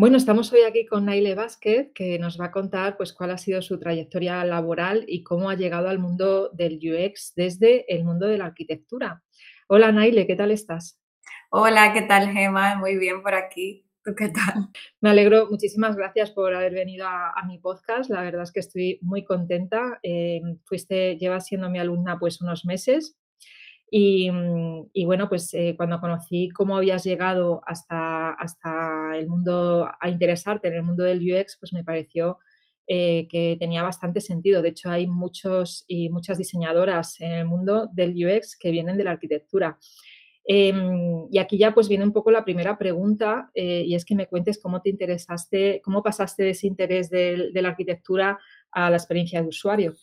Bueno, 0.00 0.16
estamos 0.16 0.52
hoy 0.52 0.60
aquí 0.60 0.86
con 0.86 1.06
Naile 1.06 1.34
Vázquez, 1.34 1.90
que 1.92 2.20
nos 2.20 2.40
va 2.40 2.44
a 2.44 2.50
contar 2.52 2.96
pues, 2.96 3.12
cuál 3.12 3.32
ha 3.32 3.36
sido 3.36 3.60
su 3.62 3.80
trayectoria 3.80 4.44
laboral 4.44 5.04
y 5.08 5.24
cómo 5.24 5.50
ha 5.50 5.56
llegado 5.56 5.88
al 5.88 5.98
mundo 5.98 6.50
del 6.50 6.78
UX 6.78 7.32
desde 7.34 7.92
el 7.92 8.04
mundo 8.04 8.28
de 8.28 8.38
la 8.38 8.44
arquitectura. 8.44 9.24
Hola 9.66 9.90
Naile, 9.90 10.28
¿qué 10.28 10.36
tal 10.36 10.52
estás? 10.52 11.00
Hola, 11.50 11.92
¿qué 11.92 12.02
tal 12.02 12.30
Gema? 12.32 12.76
Muy 12.76 12.96
bien 12.96 13.24
por 13.24 13.34
aquí. 13.34 13.88
¿Tú 14.04 14.14
qué 14.14 14.28
tal? 14.28 14.68
Me 15.00 15.10
alegro, 15.10 15.48
muchísimas 15.50 15.96
gracias 15.96 16.30
por 16.30 16.54
haber 16.54 16.74
venido 16.74 17.04
a, 17.04 17.34
mi 17.48 17.58
podcast. 17.58 18.08
La 18.08 18.22
verdad 18.22 18.44
es 18.44 18.52
que 18.52 18.60
estoy 18.60 19.00
muy 19.02 19.24
contenta. 19.24 19.98
Eh, 20.04 20.40
fuiste, 20.64 21.16
llevas 21.16 21.46
siendo 21.46 21.70
mi 21.70 21.80
alumna 21.80 22.20
pues 22.20 22.40
unos 22.40 22.64
meses 22.64 23.17
Mm, 23.90 24.82
y, 24.92 25.04
bueno, 25.04 25.28
pues 25.28 25.52
eh, 25.54 25.74
cuando 25.76 26.00
conocí 26.00 26.50
cómo 26.50 26.76
habías 26.76 27.04
llegado 27.04 27.62
hasta, 27.66 28.30
hasta 28.32 29.16
el 29.16 29.28
mundo, 29.28 29.88
a 30.00 30.08
interesarte 30.08 30.68
en 30.68 30.74
el 30.74 30.82
mundo 30.82 31.04
del 31.04 31.20
UX, 31.20 31.56
pues 31.58 31.72
me 31.72 31.84
pareció 31.84 32.38
eh, 32.86 33.26
que 33.28 33.56
tenía 33.58 33.82
bastante 33.82 34.20
sentido. 34.20 34.62
De 34.62 34.70
hecho, 34.70 34.90
hay 34.90 35.06
muchos 35.06 35.84
y 35.88 36.10
muchas 36.10 36.38
diseñadoras 36.38 37.20
en 37.20 37.32
el 37.32 37.46
mundo 37.46 37.88
del 37.92 38.14
UX 38.14 38.56
que 38.58 38.70
vienen 38.70 38.96
de 38.96 39.04
la 39.04 39.12
arquitectura. 39.12 39.78
Em, 40.50 41.26
y 41.30 41.38
aquí 41.38 41.58
ya 41.58 41.74
pues 41.74 41.88
viene 41.90 42.04
un 42.04 42.12
poco 42.12 42.30
la 42.30 42.42
primera 42.42 42.78
pregunta 42.78 43.50
eh, 43.52 43.82
y 43.86 43.94
es 43.94 44.06
que 44.06 44.14
me 44.14 44.26
cuentes 44.26 44.58
cómo 44.58 44.80
te 44.80 44.88
interesaste, 44.88 45.82
cómo 45.84 46.02
pasaste 46.02 46.42
de 46.42 46.50
ese 46.50 46.66
interés 46.66 47.10
de 47.10 47.50
la 47.52 47.68
arquitectura 47.68 48.38
a 48.72 48.88
la 48.88 48.96
experiencia 48.96 49.42
de 49.42 49.48
usuario. 49.48 49.94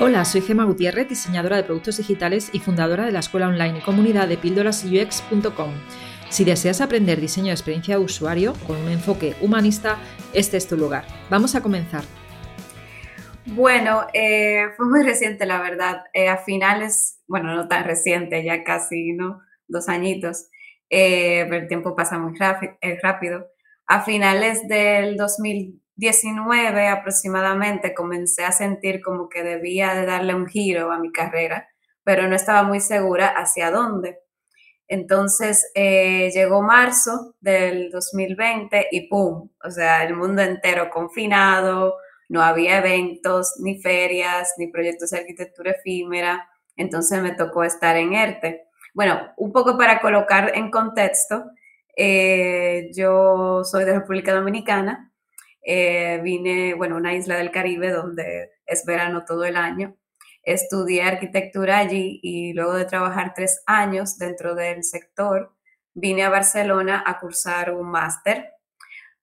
Hola, 0.00 0.24
soy 0.24 0.42
Gema 0.42 0.62
Gutiérrez, 0.62 1.08
diseñadora 1.08 1.56
de 1.56 1.64
productos 1.64 1.96
digitales 1.96 2.50
y 2.52 2.60
fundadora 2.60 3.04
de 3.04 3.10
la 3.10 3.18
escuela 3.18 3.48
online 3.48 3.78
y 3.78 3.82
comunidad 3.82 4.28
de 4.28 4.36
píldorasux.com. 4.36 5.72
Si 6.28 6.44
deseas 6.44 6.80
aprender 6.80 7.20
diseño 7.20 7.48
de 7.48 7.54
experiencia 7.54 7.98
de 7.98 8.04
usuario 8.04 8.52
con 8.64 8.76
un 8.76 8.92
enfoque 8.92 9.34
humanista, 9.40 9.98
este 10.32 10.56
es 10.56 10.68
tu 10.68 10.76
lugar. 10.76 11.04
Vamos 11.30 11.56
a 11.56 11.62
comenzar. 11.62 12.04
Bueno, 13.46 14.06
eh, 14.14 14.66
fue 14.76 14.86
muy 14.86 15.02
reciente, 15.02 15.46
la 15.46 15.60
verdad. 15.60 16.04
Eh, 16.12 16.28
a 16.28 16.36
finales, 16.36 17.20
bueno, 17.26 17.56
no 17.56 17.66
tan 17.66 17.82
reciente, 17.82 18.44
ya 18.44 18.62
casi, 18.62 19.14
¿no? 19.14 19.40
Dos 19.66 19.88
añitos. 19.88 20.48
Eh, 20.90 21.44
pero 21.48 21.62
el 21.62 21.66
tiempo 21.66 21.96
pasa 21.96 22.20
muy 22.20 22.38
rápido. 22.38 23.48
A 23.88 24.04
finales 24.04 24.68
del 24.68 25.16
2000 25.16 25.82
19 25.98 26.86
aproximadamente 26.86 27.92
comencé 27.92 28.44
a 28.44 28.52
sentir 28.52 29.02
como 29.02 29.28
que 29.28 29.42
debía 29.42 29.94
de 29.94 30.06
darle 30.06 30.32
un 30.32 30.46
giro 30.46 30.92
a 30.92 30.98
mi 30.98 31.10
carrera, 31.10 31.68
pero 32.04 32.28
no 32.28 32.36
estaba 32.36 32.62
muy 32.62 32.80
segura 32.80 33.26
hacia 33.26 33.72
dónde. 33.72 34.20
Entonces 34.86 35.70
eh, 35.74 36.30
llegó 36.32 36.62
marzo 36.62 37.34
del 37.40 37.90
2020 37.90 38.86
y 38.92 39.08
¡pum! 39.08 39.50
O 39.62 39.70
sea, 39.70 40.04
el 40.04 40.14
mundo 40.14 40.40
entero 40.40 40.88
confinado, 40.88 41.96
no 42.28 42.42
había 42.42 42.78
eventos, 42.78 43.54
ni 43.58 43.82
ferias, 43.82 44.54
ni 44.56 44.68
proyectos 44.68 45.10
de 45.10 45.18
arquitectura 45.18 45.72
efímera, 45.72 46.48
entonces 46.76 47.20
me 47.20 47.32
tocó 47.32 47.64
estar 47.64 47.96
en 47.96 48.14
ERTE. 48.14 48.68
Bueno, 48.94 49.20
un 49.36 49.50
poco 49.50 49.76
para 49.76 50.00
colocar 50.00 50.52
en 50.54 50.70
contexto, 50.70 51.44
eh, 51.96 52.88
yo 52.94 53.64
soy 53.64 53.84
de 53.84 53.94
República 53.94 54.32
Dominicana, 54.32 55.07
eh, 55.62 56.20
vine, 56.22 56.74
bueno, 56.74 56.96
una 56.96 57.14
isla 57.14 57.36
del 57.36 57.50
Caribe 57.50 57.90
donde 57.90 58.50
es 58.66 58.84
verano 58.84 59.24
todo 59.24 59.44
el 59.44 59.56
año. 59.56 59.96
Estudié 60.42 61.02
arquitectura 61.02 61.78
allí 61.78 62.20
y 62.22 62.52
luego 62.54 62.74
de 62.74 62.84
trabajar 62.84 63.34
tres 63.34 63.62
años 63.66 64.18
dentro 64.18 64.54
del 64.54 64.84
sector, 64.84 65.54
vine 65.94 66.24
a 66.24 66.30
Barcelona 66.30 67.02
a 67.06 67.18
cursar 67.18 67.74
un 67.74 67.90
máster. 67.90 68.52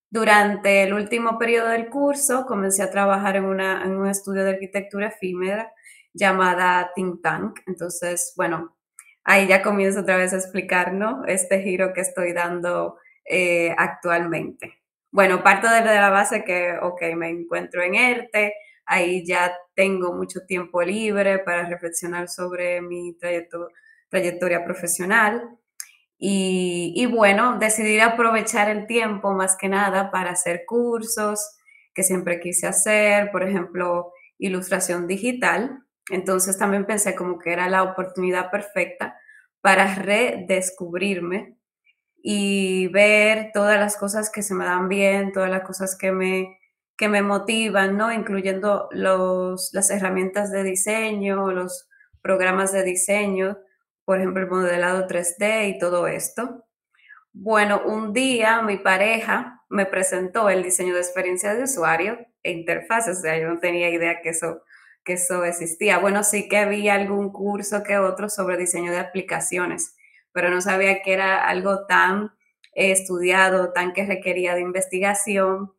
Durante 0.09 0.83
el 0.83 0.93
último 0.93 1.39
periodo 1.39 1.69
del 1.69 1.89
curso 1.89 2.45
comencé 2.45 2.83
a 2.83 2.91
trabajar 2.91 3.35
en, 3.37 3.59
en 3.59 3.97
un 3.97 4.07
estudio 4.07 4.43
de 4.43 4.51
arquitectura 4.51 5.07
efímera 5.07 5.71
llamada 6.13 6.91
Think 6.95 7.21
Tank. 7.21 7.59
Entonces, 7.67 8.33
bueno, 8.37 8.77
ahí 9.23 9.47
ya 9.47 9.61
comienzo 9.61 10.01
otra 10.01 10.17
vez 10.17 10.33
a 10.33 10.37
explicar, 10.37 10.93
¿no? 10.93 11.25
Este 11.25 11.61
giro 11.61 11.93
que 11.93 12.01
estoy 12.01 12.33
dando 12.33 12.97
eh, 13.25 13.73
actualmente. 13.77 14.84
Bueno, 15.15 15.41
parto 15.43 15.69
de 15.69 15.81
la 15.81 16.09
base 16.09 16.43
que, 16.43 16.73
ok, 16.81 17.01
me 17.15 17.29
encuentro 17.29 17.81
en 17.81 17.95
ERTE, 17.95 18.53
ahí 18.85 19.25
ya 19.25 19.55
tengo 19.73 20.11
mucho 20.13 20.41
tiempo 20.45 20.81
libre 20.83 21.39
para 21.39 21.63
reflexionar 21.69 22.27
sobre 22.27 22.81
mi 22.81 23.17
trayectoria 24.09 24.65
profesional. 24.65 25.57
Y, 26.17 27.05
bueno, 27.05 27.57
decidí 27.59 27.97
aprovechar 28.01 28.69
el 28.69 28.87
tiempo 28.87 29.31
más 29.31 29.55
que 29.55 29.69
nada 29.69 30.11
para 30.11 30.31
hacer 30.31 30.63
cursos 30.67 31.39
que 31.93 32.03
siempre 32.03 32.41
quise 32.41 32.67
hacer, 32.67 33.31
por 33.31 33.43
ejemplo, 33.43 34.11
ilustración 34.37 35.07
digital. 35.07 35.79
Entonces 36.11 36.57
también 36.57 36.85
pensé 36.85 37.15
como 37.15 37.39
que 37.39 37.53
era 37.53 37.69
la 37.69 37.83
oportunidad 37.83 38.51
perfecta 38.51 39.17
para 39.61 39.95
redescubrirme 39.95 41.55
y 42.27 42.87
ver 42.87 43.51
todas 43.53 43.79
las 43.79 43.97
cosas 43.97 44.31
que 44.31 44.41
se 44.41 44.55
me 44.55 44.65
dan 44.65 44.89
bien, 44.89 45.31
todas 45.31 45.47
las 45.51 45.61
cosas 45.61 45.95
que 45.95 46.11
me, 46.11 46.57
que 46.97 47.07
me 47.07 47.21
motivan, 47.21 47.97
¿no? 47.97 48.11
Incluyendo 48.11 48.89
los, 48.91 49.69
las 49.73 49.91
herramientas 49.91 50.51
de 50.51 50.63
diseño, 50.63 51.51
los 51.51 51.87
programas 52.23 52.71
de 52.73 52.81
diseño, 52.81 53.59
por 54.05 54.17
ejemplo, 54.17 54.41
el 54.41 54.49
modelado 54.49 55.07
3D 55.07 55.69
y 55.69 55.77
todo 55.77 56.07
esto. 56.07 56.65
Bueno, 57.31 57.83
un 57.85 58.11
día 58.11 58.63
mi 58.63 58.77
pareja 58.77 59.61
me 59.69 59.85
presentó 59.85 60.49
el 60.49 60.63
diseño 60.63 60.95
de 60.95 61.01
experiencia 61.01 61.53
de 61.53 61.65
usuario 61.65 62.17
e 62.41 62.53
interfaz, 62.53 63.07
o 63.07 63.13
sea, 63.13 63.37
yo 63.37 63.49
no 63.49 63.59
tenía 63.59 63.91
idea 63.91 64.21
que 64.23 64.29
eso, 64.29 64.63
que 65.03 65.13
eso 65.13 65.45
existía. 65.45 65.99
Bueno, 65.99 66.23
sí 66.23 66.49
que 66.49 66.57
había 66.57 66.95
algún 66.95 67.31
curso 67.31 67.83
que 67.83 67.99
otro 67.99 68.29
sobre 68.29 68.57
diseño 68.57 68.91
de 68.91 68.97
aplicaciones, 68.97 69.95
pero 70.35 70.49
no 70.49 70.59
sabía 70.59 71.01
que 71.01 71.13
era 71.13 71.47
algo 71.47 71.85
tan 71.85 72.33
eh, 72.73 72.91
estudiado, 72.91 73.71
tan 73.71 73.93
que 73.93 74.05
requería 74.05 74.53
de 74.53 74.59
investigación 74.59 75.71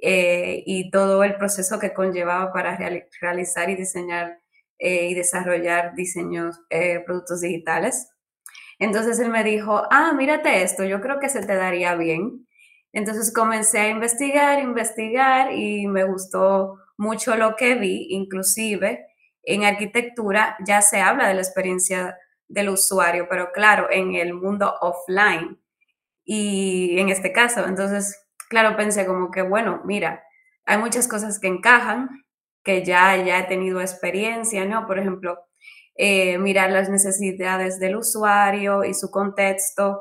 eh, 0.00 0.62
y 0.64 0.90
todo 0.90 1.22
el 1.24 1.36
proceso 1.36 1.78
que 1.78 1.92
conllevaba 1.92 2.50
para 2.50 2.78
realizar 3.20 3.68
y 3.68 3.76
diseñar 3.76 4.40
eh, 4.78 5.08
y 5.10 5.14
desarrollar 5.14 5.94
diseños, 5.94 6.58
productos 7.04 7.42
digitales. 7.42 8.08
Entonces 8.78 9.18
él 9.20 9.28
me 9.28 9.44
dijo, 9.44 9.82
ah, 9.90 10.14
mírate 10.14 10.62
esto, 10.62 10.84
yo 10.84 11.02
creo 11.02 11.20
que 11.20 11.28
se 11.28 11.44
te 11.44 11.54
daría 11.54 11.94
bien. 11.94 12.46
Entonces 12.94 13.30
comencé 13.30 13.80
a 13.80 13.88
investigar, 13.90 14.58
investigar 14.60 15.52
y 15.52 15.86
me 15.86 16.04
gustó 16.04 16.78
mucho 16.96 17.36
lo 17.36 17.56
que 17.56 17.74
vi, 17.74 18.06
inclusive 18.08 19.04
en 19.42 19.64
arquitectura 19.64 20.56
ya 20.64 20.80
se 20.80 21.00
habla 21.00 21.28
de 21.28 21.34
la 21.34 21.42
experiencia 21.42 22.16
del 22.48 22.70
usuario, 22.70 23.26
pero 23.28 23.52
claro, 23.52 23.88
en 23.90 24.14
el 24.14 24.34
mundo 24.34 24.74
offline. 24.80 25.58
Y 26.24 26.98
en 26.98 27.10
este 27.10 27.32
caso, 27.32 27.66
entonces, 27.66 28.26
claro, 28.48 28.76
pensé 28.76 29.06
como 29.06 29.30
que, 29.30 29.42
bueno, 29.42 29.82
mira, 29.84 30.22
hay 30.66 30.78
muchas 30.78 31.08
cosas 31.08 31.38
que 31.38 31.48
encajan, 31.48 32.08
que 32.64 32.84
ya, 32.84 33.16
ya 33.16 33.38
he 33.40 33.44
tenido 33.44 33.80
experiencia, 33.80 34.64
¿no? 34.66 34.86
Por 34.86 34.98
ejemplo, 34.98 35.38
eh, 35.94 36.38
mirar 36.38 36.70
las 36.70 36.88
necesidades 36.88 37.80
del 37.80 37.96
usuario 37.96 38.84
y 38.84 38.94
su 38.94 39.10
contexto 39.10 40.00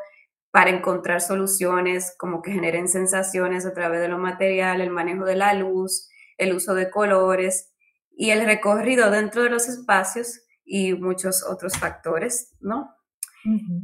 para 0.51 0.69
encontrar 0.69 1.21
soluciones 1.21 2.15
como 2.17 2.41
que 2.41 2.51
generen 2.51 2.87
sensaciones 2.87 3.65
a 3.65 3.73
través 3.73 4.01
de 4.01 4.07
lo 4.07 4.17
material, 4.17 4.81
el 4.81 4.89
manejo 4.89 5.25
de 5.25 5.35
la 5.35 5.53
luz, 5.53 6.09
el 6.37 6.53
uso 6.53 6.75
de 6.75 6.89
colores 6.89 7.73
y 8.15 8.31
el 8.31 8.45
recorrido 8.45 9.11
dentro 9.11 9.43
de 9.43 9.49
los 9.49 9.67
espacios 9.67 10.41
y 10.67 10.93
muchos 10.93 11.43
otros 11.43 11.77
factores, 11.77 12.53
¿no? 12.59 12.93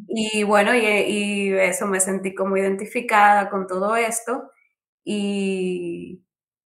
Y 0.09 0.43
bueno, 0.43 0.75
y, 0.75 1.53
eso 1.53 1.87
me 1.87 2.01
sentí 2.01 2.35
como 2.35 2.57
identificada 2.57 3.49
con 3.49 3.65
todo 3.65 3.95
esto 3.95 4.51
y, 5.05 6.21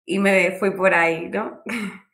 y 0.05 0.19
me 0.19 0.51
fui 0.53 0.71
por 0.71 0.93
ahí, 0.93 1.29
¿no? 1.29 1.61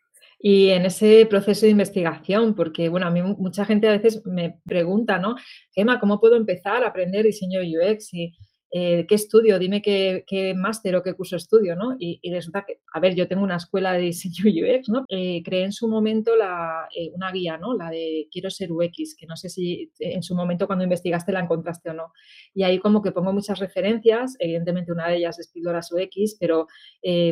Y 0.45 0.71
en 0.71 0.85
ese 0.85 1.25
proceso 1.25 1.65
de 1.65 1.71
investigación, 1.71 2.53
porque 2.53 2.89
bueno, 2.89 3.07
a 3.07 3.09
mí 3.09 3.21
mucha 3.21 3.63
gente 3.63 3.87
a 3.87 3.93
veces 3.93 4.21
me 4.25 4.59
pregunta, 4.65 5.17
¿no? 5.17 5.37
Gemma, 5.71 6.01
¿cómo 6.01 6.19
puedo 6.19 6.35
empezar 6.35 6.83
a 6.83 6.87
aprender 6.87 7.23
diseño 7.23 7.61
UX? 7.61 8.13
Y 8.13 8.35
eh, 8.75 9.05
¿qué 9.07 9.13
estudio? 9.13 9.59
Dime 9.59 9.83
qué, 9.83 10.53
máster 10.57 10.95
o 10.95 11.03
qué 11.03 11.13
curso 11.13 11.35
estudio, 11.35 11.75
¿no? 11.75 11.95
Y, 11.99 12.19
resulta 12.31 12.65
que, 12.65 12.79
a 12.91 12.99
ver, 12.99 13.13
yo 13.13 13.27
tengo 13.27 13.43
una 13.43 13.57
escuela 13.57 13.93
de 13.93 13.99
diseño 13.99 14.45
UX, 14.49 14.89
¿no? 14.89 15.05
Eh, 15.09 15.43
creé 15.45 15.65
en 15.65 15.71
su 15.71 15.87
momento 15.87 16.35
la, 16.35 16.87
eh, 16.95 17.11
una 17.13 17.31
guía, 17.31 17.59
¿no? 17.59 17.75
La 17.75 17.91
de 17.91 18.27
Quiero 18.31 18.49
ser 18.49 18.71
UX, 18.71 19.15
que 19.15 19.27
no 19.27 19.35
sé 19.37 19.49
si 19.49 19.91
en 19.99 20.23
su 20.23 20.33
momento 20.33 20.65
cuando 20.65 20.83
investigaste 20.83 21.31
la 21.31 21.41
encontraste 21.41 21.91
o 21.91 21.93
no. 21.93 22.13
Y 22.55 22.63
ahí 22.63 22.79
como 22.79 23.03
que 23.03 23.11
pongo 23.11 23.31
muchas 23.31 23.59
referencias, 23.59 24.35
evidentemente 24.39 24.91
una 24.91 25.07
de 25.07 25.17
ellas 25.17 25.37
es 25.37 25.51
Píldoras 25.51 25.91
UX, 25.91 26.37
pero 26.39 26.65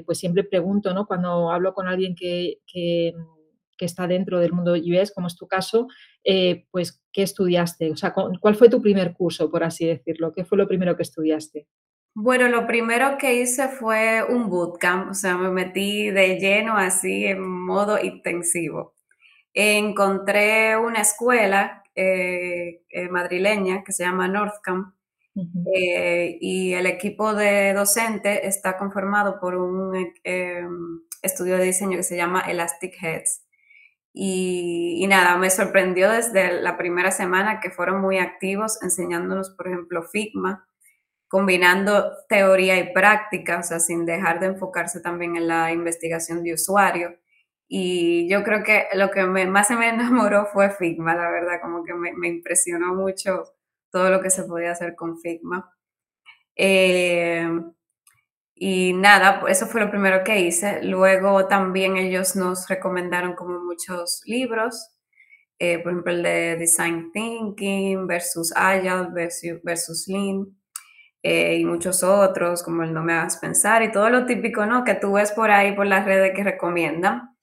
pues 0.05 0.19
siempre 0.19 0.43
pregunto, 0.43 0.93
¿no? 0.93 1.07
Cuando 1.07 1.49
hablo 1.51 1.73
con 1.73 1.87
alguien 1.87 2.13
que 2.15 2.59
está 3.85 4.07
dentro 4.07 4.39
del 4.39 4.53
mundo 4.53 4.73
UX, 4.73 5.11
como 5.13 5.27
es 5.27 5.35
tu 5.35 5.47
caso, 5.47 5.87
eh, 6.23 6.65
pues, 6.71 7.03
¿qué 7.11 7.23
estudiaste? 7.23 7.91
O 7.91 7.95
sea, 7.95 8.13
¿cuál 8.13 8.55
fue 8.55 8.69
tu 8.69 8.81
primer 8.81 9.13
curso, 9.13 9.49
por 9.49 9.63
así 9.63 9.85
decirlo? 9.85 10.33
¿Qué 10.33 10.45
fue 10.45 10.57
lo 10.57 10.67
primero 10.67 10.95
que 10.95 11.03
estudiaste? 11.03 11.67
Bueno, 12.13 12.49
lo 12.49 12.67
primero 12.67 13.17
que 13.17 13.35
hice 13.35 13.69
fue 13.69 14.21
un 14.27 14.49
bootcamp, 14.49 15.11
o 15.11 15.13
sea, 15.13 15.37
me 15.37 15.49
metí 15.49 16.09
de 16.09 16.37
lleno 16.39 16.75
así 16.75 17.25
en 17.25 17.41
modo 17.41 18.03
intensivo. 18.03 18.95
Encontré 19.53 20.75
una 20.75 21.01
escuela 21.01 21.83
eh, 21.95 22.83
eh, 22.89 23.09
madrileña 23.09 23.83
que 23.83 23.93
se 23.93 24.03
llama 24.03 24.27
Northcamp 24.27 24.93
eh, 25.73 26.37
y 26.41 26.73
el 26.73 26.85
equipo 26.85 27.33
de 27.33 27.73
docente 27.73 28.47
está 28.47 28.77
conformado 28.77 29.39
por 29.39 29.55
un 29.55 29.93
estudio 31.21 31.57
de 31.57 31.65
diseño 31.65 31.97
que 31.97 32.03
se 32.03 32.17
llama 32.17 32.41
Elastic 32.41 32.93
Heads. 33.01 33.45
Y, 34.13 35.05
nada, 35.07 35.37
me 35.37 35.49
sorprendió 35.49 36.09
desde 36.09 36.61
la 36.61 36.77
primera 36.77 37.11
semana 37.11 37.59
que 37.61 37.71
fueron 37.71 38.01
muy 38.01 38.17
activos 38.17 38.81
enseñándonos, 38.83 39.51
por 39.51 39.67
ejemplo, 39.67 40.03
Figma, 40.03 40.67
combinando 41.29 42.11
teoría 42.27 42.77
y 42.77 42.93
práctica, 42.93 43.59
o 43.59 43.63
sea, 43.63 43.79
sin 43.79 44.05
dejar 44.05 44.39
de 44.41 44.47
enfocarse 44.47 44.99
también 44.99 45.37
en 45.37 45.47
la 45.47 45.71
investigación 45.71 46.43
de 46.43 46.53
usuario. 46.53 47.17
Y 47.69 48.29
yo 48.29 48.43
creo 48.43 48.63
que 48.63 48.87
lo 48.95 49.11
que 49.11 49.25
más 49.25 49.67
se 49.67 49.75
me 49.77 49.89
enamoró 49.89 50.47
fue 50.47 50.71
Figma, 50.71 51.15
la 51.15 51.29
verdad, 51.31 51.61
como 51.61 51.83
que 51.85 51.93
me, 51.93 52.27
impresionó 52.27 52.93
mucho 52.93 53.43
todo 53.91 54.09
lo 54.09 54.21
que 54.21 54.29
se 54.29 54.43
podía 54.43 54.71
hacer 54.71 54.95
con 54.95 55.19
Figma. 55.19 55.73
Eh, 56.55 57.47
y 58.63 58.93
nada, 58.93 59.41
eso 59.47 59.65
fue 59.65 59.81
lo 59.81 59.89
primero 59.89 60.23
que 60.23 60.39
hice. 60.39 60.83
Luego 60.83 61.47
también 61.47 61.97
ellos 61.97 62.35
nos 62.35 62.67
recomendaron 62.69 63.33
como 63.33 63.59
muchos 63.59 64.21
libros, 64.27 64.91
eh, 65.57 65.79
por 65.79 65.93
ejemplo 65.93 66.13
el 66.13 66.21
de 66.21 66.57
Design 66.57 67.11
Thinking 67.11 68.05
versus 68.05 68.53
Agile 68.55 69.07
versus, 69.13 69.63
versus 69.63 70.07
Lean. 70.07 70.45
Eh, 71.23 71.57
y 71.57 71.65
muchos 71.65 72.03
otros, 72.03 72.61
como 72.61 72.83
el 72.83 72.93
No 72.93 73.03
me 73.03 73.13
hagas 73.13 73.37
pensar 73.37 73.81
y 73.81 73.91
todo 73.91 74.11
lo 74.11 74.27
típico, 74.27 74.67
¿no? 74.67 74.83
Que 74.83 74.93
tú 74.93 75.13
ves 75.13 75.31
por 75.31 75.49
ahí, 75.49 75.75
por 75.75 75.87
las 75.87 76.05
redes 76.05 76.33
que 76.35 76.43
recomiendan. 76.43 77.35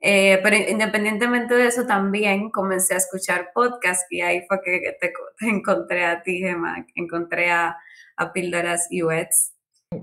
Eh, 0.00 0.38
pero 0.42 0.56
independientemente 0.56 1.54
de 1.54 1.68
eso, 1.68 1.86
también 1.86 2.50
comencé 2.50 2.92
a 2.94 2.98
escuchar 2.98 3.52
podcasts 3.54 4.04
y 4.10 4.20
ahí 4.20 4.44
fue 4.48 4.60
que 4.62 4.96
te, 5.00 5.12
encontré 5.48 6.04
a 6.04 6.22
ti, 6.22 6.40
Gemma, 6.40 6.84
encontré 6.94 7.50
a, 7.50 7.78
a 8.18 8.32
Píldoras 8.34 8.88
UX. 8.92 9.52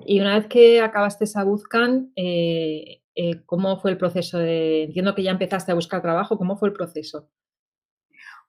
Y 0.05 0.19
una 0.21 0.37
vez 0.37 0.47
que 0.47 0.81
acabaste 0.81 1.23
esa 1.23 1.43
bootcamp, 1.43 2.11
eh, 2.15 3.01
¿cómo 3.45 3.79
fue 3.79 3.91
el 3.91 3.97
proceso 3.97 4.39
de, 4.39 4.83
entiendo 4.83 5.15
que 5.15 5.23
ya 5.23 5.31
empezaste 5.31 5.71
a 5.71 5.75
buscar 5.75 6.01
trabajo, 6.01 6.37
¿cómo 6.37 6.57
fue 6.57 6.69
el 6.69 6.73
proceso? 6.73 7.29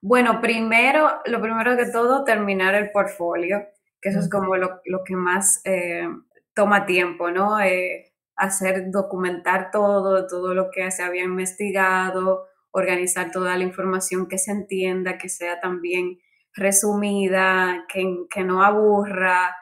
Bueno, 0.01 0.41
primero, 0.41 1.21
lo 1.25 1.41
primero 1.41 1.77
que 1.77 1.91
todo, 1.91 2.23
terminar 2.23 2.73
el 2.75 2.91
portfolio 2.91 3.59
que 4.01 4.09
eso 4.09 4.19
es 4.19 4.29
como 4.29 4.55
lo, 4.57 4.81
que 5.05 5.15
más 5.15 5.61
eh, 5.63 6.07
toma 6.55 6.85
tiempo, 6.85 7.29
¿no? 7.29 7.59
Eh, 7.61 8.13
hacer, 8.35 8.89
documentar 8.89 9.69
todo, 9.71 10.25
todo 10.25 10.55
lo 10.55 10.71
que 10.71 10.89
se 10.89 11.03
había 11.03 11.23
investigado, 11.23 12.47
organizar 12.71 13.31
toda 13.31 13.55
la 13.57 13.63
información 13.63 14.27
que 14.27 14.39
se 14.39 14.51
entienda, 14.51 15.19
que 15.19 15.29
sea 15.29 15.59
también 15.59 16.19
resumida, 16.53 17.85
que, 17.87 18.25
que 18.29 18.43
no 18.43 18.63
aburra, 18.63 19.55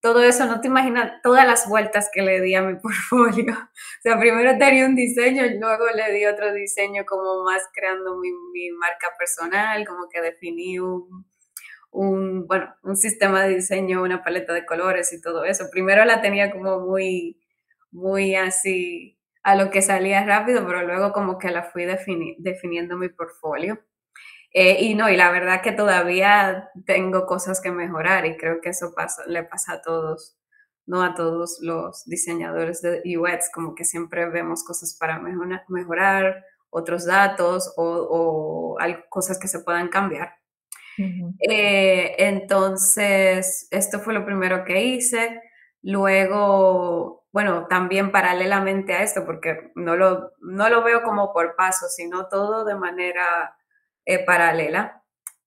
todo 0.00 0.22
eso, 0.22 0.46
no 0.46 0.60
te 0.60 0.68
imaginas 0.68 1.20
todas 1.22 1.46
las 1.46 1.68
vueltas 1.68 2.10
que 2.12 2.22
le 2.22 2.40
di 2.40 2.54
a 2.54 2.62
mi 2.62 2.74
portfolio. 2.80 3.52
O 3.52 4.02
sea, 4.02 4.18
primero 4.18 4.56
tenía 4.58 4.86
un 4.86 4.94
diseño, 4.94 5.42
luego 5.58 5.86
le 5.94 6.12
di 6.12 6.26
otro 6.26 6.52
diseño 6.52 7.04
como 7.06 7.44
más 7.44 7.62
creando 7.74 8.16
mi, 8.18 8.30
mi 8.52 8.70
marca 8.70 9.08
personal, 9.18 9.86
como 9.86 10.08
que 10.08 10.20
definí 10.20 10.78
un, 10.78 11.26
un, 11.90 12.46
bueno, 12.46 12.74
un 12.82 12.96
sistema 12.96 13.42
de 13.44 13.56
diseño, 13.56 14.02
una 14.02 14.22
paleta 14.22 14.52
de 14.52 14.64
colores 14.66 15.12
y 15.12 15.20
todo 15.20 15.44
eso. 15.44 15.66
Primero 15.70 16.04
la 16.04 16.20
tenía 16.22 16.50
como 16.50 16.80
muy, 16.80 17.40
muy 17.90 18.36
así 18.36 19.18
a 19.42 19.56
lo 19.56 19.70
que 19.70 19.82
salía 19.82 20.24
rápido, 20.24 20.66
pero 20.66 20.82
luego 20.86 21.12
como 21.12 21.38
que 21.38 21.50
la 21.50 21.62
fui 21.64 21.86
definiendo 22.38 22.96
mi 22.96 23.08
portfolio. 23.08 23.80
Eh, 24.52 24.78
y 24.80 24.94
no, 24.94 25.08
y 25.08 25.16
la 25.16 25.30
verdad 25.30 25.62
que 25.62 25.72
todavía 25.72 26.70
tengo 26.84 27.26
cosas 27.26 27.60
que 27.60 27.70
mejorar 27.70 28.26
y 28.26 28.36
creo 28.36 28.60
que 28.60 28.70
eso 28.70 28.92
pasa, 28.96 29.22
le 29.26 29.44
pasa 29.44 29.74
a 29.74 29.82
todos, 29.82 30.36
no 30.86 31.02
a 31.02 31.14
todos 31.14 31.58
los 31.62 32.04
diseñadores 32.06 32.82
de 32.82 33.02
UX, 33.16 33.50
como 33.52 33.74
que 33.76 33.84
siempre 33.84 34.28
vemos 34.28 34.64
cosas 34.64 34.96
para 34.98 35.20
mejorar, 35.68 36.44
otros 36.70 37.06
datos 37.06 37.72
o, 37.76 37.84
o 38.10 38.78
cosas 39.08 39.38
que 39.38 39.48
se 39.48 39.60
puedan 39.60 39.88
cambiar. 39.88 40.34
Eh, 41.48 42.14
entonces, 42.18 43.68
esto 43.70 44.00
fue 44.00 44.14
lo 44.14 44.24
primero 44.24 44.64
que 44.64 44.82
hice. 44.84 45.40
Luego, 45.82 47.24
bueno, 47.32 47.66
también 47.68 48.12
paralelamente 48.12 48.92
a 48.92 49.02
esto, 49.02 49.24
porque 49.24 49.72
no 49.74 49.96
lo, 49.96 50.32
no 50.40 50.68
lo 50.68 50.82
veo 50.82 51.02
como 51.02 51.32
por 51.32 51.56
paso, 51.56 51.86
sino 51.88 52.28
todo 52.28 52.64
de 52.64 52.74
manera 52.74 53.56
eh, 54.04 54.24
paralela. 54.24 55.02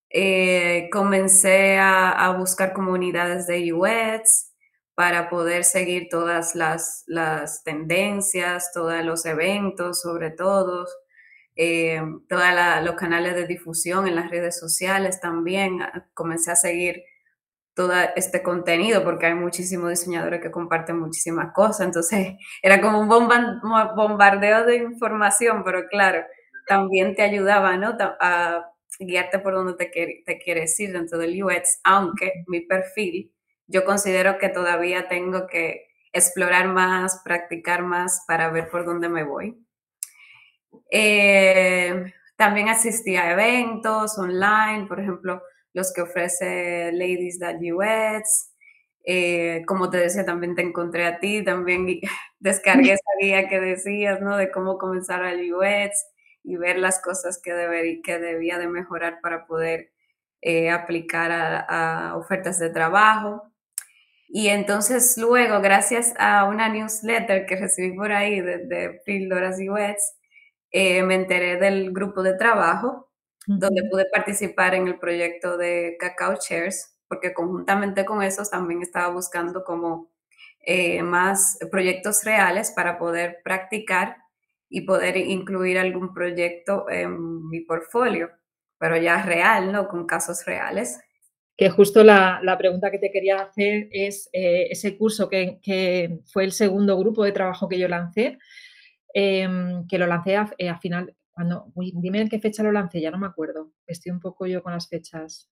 Eh, 0.09 0.89
comencé 0.91 1.79
a, 1.79 2.35
buscar 2.38 2.73
comunidades 2.73 3.47
de 3.47 3.73
UX 3.73 4.51
para 4.95 5.29
poder 5.29 5.63
seguir 5.63 6.07
todas 6.09 6.53
las, 6.55 7.03
las 7.07 7.63
tendencias, 7.63 8.71
todos 8.73 9.03
los 9.03 9.25
eventos, 9.25 10.01
sobre 10.01 10.29
todo, 10.29 10.85
eh, 11.55 12.01
todos 12.29 12.44
los 12.83 12.95
canales 12.95 13.35
de 13.35 13.47
difusión 13.47 14.07
en 14.07 14.15
las 14.15 14.29
redes 14.29 14.59
sociales 14.59 15.19
también. 15.19 15.81
Ah, 15.81 16.07
comencé 16.13 16.51
a 16.51 16.55
seguir 16.55 17.03
todo 17.73 17.94
este 18.15 18.44
contenido 18.44 19.03
porque 19.03 19.25
hay 19.27 19.35
muchísimos 19.35 19.89
diseñadores 19.89 20.41
que 20.41 20.51
comparten 20.51 21.00
muchísimas 21.00 21.53
cosas. 21.53 21.88
Entonces 21.88 22.35
era 22.61 22.81
como 22.81 23.00
un 23.00 23.07
bombardeo 23.07 24.65
de 24.65 24.75
información, 24.77 25.63
pero 25.63 25.88
claro, 25.89 26.23
también 26.68 27.15
te 27.15 27.24
ayudaba 27.24 27.77
¿no? 27.77 27.95
a 28.00 28.69
guiarte 29.00 29.39
por 29.39 29.54
donde 29.54 29.74
te, 29.74 30.24
te 30.25 30.38
quieres 30.39 30.80
ir 30.80 30.94
dentro 30.94 31.18
del 31.18 31.44
UX, 31.44 31.80
aunque 31.83 32.44
mi 32.48 32.62
perfil, 32.62 33.33
yo 33.68 33.86
considero 33.86 34.38
que 34.38 34.50
todavía 34.50 35.07
tengo 35.07 35.48
que 35.48 35.88
explorar 36.12 36.68
más, 36.68 37.21
practicar 37.24 37.83
más 37.83 38.24
para 38.27 38.50
ver 38.51 38.69
por 38.69 38.86
dónde 38.86 39.10
me 39.10 39.24
voy. 39.24 39.57
Eh, 40.92 42.13
también 42.36 42.69
asistí 42.69 43.15
a 43.15 43.31
eventos 43.31 44.18
online, 44.18 44.86
por 44.88 45.00
ejemplo, 45.00 45.42
los 45.74 45.94
que 45.94 46.01
ofrece 46.01 46.92
Ladies.us. 46.94 48.50
Eh, 49.06 49.63
como 49.68 49.89
te 49.89 49.98
decía, 49.98 50.25
también 50.25 50.56
te 50.56 50.62
encontré 50.62 51.06
a 51.06 51.19
ti, 51.19 51.44
también 51.44 51.88
descargué 52.39 52.93
esa 52.93 53.12
guía 53.20 53.48
que 53.50 53.60
decías, 53.60 54.22
¿no? 54.22 54.38
De 54.38 54.51
cómo 54.51 54.77
comenzar 54.77 55.24
al 55.24 55.41
UX 55.53 56.05
y 56.43 56.57
ver 56.57 56.77
las 56.77 57.01
cosas 57.01 57.39
que, 57.41 57.53
debería, 57.53 58.01
que 58.03 58.19
debía 58.19 58.57
de 58.59 58.67
mejorar 58.67 59.19
para 59.21 59.45
poder 59.45 59.91
eh, 60.41 60.69
aplicar 60.69 61.31
a, 61.31 62.15
ofertas 62.17 62.59
de 62.59 62.69
trabajo. 62.69 63.51
Y 64.27 64.50
entonces 64.50 65.17
luego, 65.17 65.62
gracias 65.62 66.13
a 66.17 66.45
una 66.45 66.69
newsletter 66.69 67.45
que 67.45 67.55
recibí 67.55 67.95
por 67.95 68.12
ahí 68.12 68.41
de, 68.41 68.57
de 68.65 69.01
Píldoras 69.05 69.57
UX, 69.59 70.15
eh, 70.71 71.03
me 71.03 71.15
enteré 71.15 71.57
del 71.57 71.91
grupo 71.93 72.23
de 72.23 72.33
trabajo, 72.33 73.09
donde 73.45 73.83
pude 73.91 74.05
participar 74.12 74.73
en 74.73 74.88
el 74.88 74.97
proyecto 74.97 75.57
de 75.57 75.97
Cacao 76.00 76.35
Shares, 76.35 76.97
porque 77.07 77.33
conjuntamente 77.33 78.05
con 78.05 78.23
esos 78.23 78.50
también 78.50 78.81
estaba 78.81 79.13
buscando 79.13 79.63
como 79.63 80.09
eh, 80.65 81.03
más 81.03 81.59
proyectos 81.69 82.23
reales 82.23 82.71
para 82.71 82.97
poder 82.97 83.41
practicar 83.43 84.23
y 84.75 84.82
poder 84.82 85.18
incluir 85.18 85.77
algún 85.77 86.15
proyecto 86.15 86.89
en 86.89 87.48
mi 87.48 87.62
portfolio, 87.62 88.32
pero 88.80 88.98
ya 88.98 89.22
real, 89.24 89.72
¿no? 89.72 89.88
Con 89.88 90.08
casos 90.08 90.44
reales. 90.48 91.00
Que 91.56 91.70
justo 91.70 92.03
la, 92.03 92.39
la 92.42 92.58
pregunta 92.58 92.89
que 92.89 92.98
te 92.98 93.12
quería 93.12 93.39
hacer 93.39 93.88
es 93.92 94.32
eh, 94.34 94.70
ese 94.72 94.98
curso 94.98 95.30
que, 95.30 95.60
que, 95.62 96.22
fue 96.25 96.44
el 96.44 96.51
segundo 96.53 96.98
grupo 96.98 97.24
de 97.24 97.34
trabajo 97.34 97.70
que 97.70 97.77
yo 97.77 97.88
lancé. 97.88 98.39
Em, 99.13 99.86
que 99.86 100.00
lo 100.00 100.08
lancé 100.08 100.39
eh, 100.58 100.70
a, 100.70 100.80
final, 100.80 101.15
cuando, 101.32 101.72
dime 101.75 102.22
en 102.22 102.30
qué 102.30 102.39
fecha 102.39 102.63
lo 102.63 102.72
lancé, 102.72 103.00
ya 103.00 103.12
no 103.12 103.20
me 103.20 103.27
acuerdo, 103.27 103.74
estoy 103.86 104.12
un 104.12 104.20
poco 104.20 104.48
yo 104.48 104.63
con 104.63 104.74
las 104.74 104.89
fechas. 104.89 105.51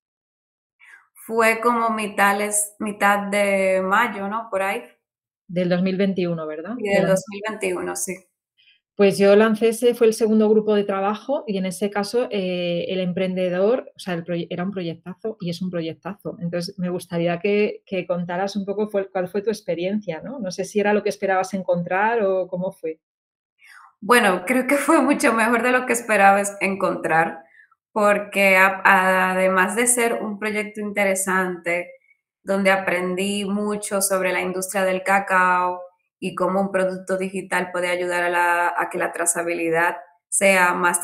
Fue 1.14 1.62
como 1.62 1.92
mitad, 1.92 2.40
mitad 2.80 3.28
de 3.30 3.84
mayo, 3.84 4.28
¿no? 4.28 4.48
Por 4.50 4.64
ahí. 4.64 4.82
Del 5.48 5.70
2021, 5.70 6.48
¿verdad? 6.48 6.74
Sí, 6.76 6.90
del 6.90 7.06
2021, 7.06 7.96
sí. 7.96 8.31
Pues 8.96 9.18
yo 9.18 9.36
lancé 9.36 9.70
ese, 9.70 9.96
fue 9.96 10.08
el 10.08 10.14
segundo 10.14 10.50
grupo 10.50 10.76
de 10.76 10.84
trabajo 10.84 11.44
y 11.48 11.58
en 11.58 11.66
ese 11.66 11.90
caso 11.90 12.28
eh, 12.30 12.86
el 12.90 13.00
emprendedor, 13.00 13.92
o 13.96 14.00
sea, 14.00 14.14
el 14.16 14.48
era 14.50 14.64
un 14.64 14.72
proyectazo 14.72 15.38
y 15.40 15.50
es 15.50 15.62
un 15.62 15.70
proyectazo. 15.72 16.38
Entonces 16.40 16.78
me 16.78 16.90
gustaría 16.90 17.40
que, 17.40 17.84
que 17.86 18.06
contaras 18.06 18.56
un 18.56 18.66
poco 18.66 18.90
cuál 18.90 19.28
fue 19.30 19.42
tu 19.42 19.50
experiencia, 19.50 20.22
¿no? 20.22 20.40
No 20.40 20.52
sé 20.52 20.66
si 20.66 20.80
era 20.80 20.94
lo 20.94 21.04
que 21.04 21.10
esperabas 21.10 21.54
encontrar 21.54 22.22
o 22.24 22.48
cómo 22.48 22.72
fue. 22.72 23.00
Bueno, 24.00 24.44
creo 24.46 24.68
que 24.68 24.76
fue 24.78 25.02
mucho 25.02 25.34
mejor 25.34 25.62
de 25.64 25.72
lo 25.72 25.86
que 25.86 25.94
esperaba 25.94 26.42
encontrar, 26.60 27.44
porque 27.92 28.58
además 28.58 29.76
de 29.76 29.88
ser 29.88 30.14
un 30.22 30.40
proyecto 30.40 30.82
interesante, 30.82 31.92
donde 32.44 32.72
aprendí 32.72 33.46
mucho 33.46 34.02
sobre 34.02 34.34
la 34.34 34.42
industria 34.42 34.84
del 34.84 35.04
cacao 35.04 35.82
y 36.24 36.36
cómo 36.36 36.62
un 36.62 36.72
producto 36.72 37.18
digital 37.18 37.72
puede 37.72 37.90
ayudar 37.90 38.32
a, 38.36 38.90
que 38.92 39.00
la 39.00 39.12
trazabilidad 39.12 39.98
sea 40.30 40.74
más, 40.76 41.02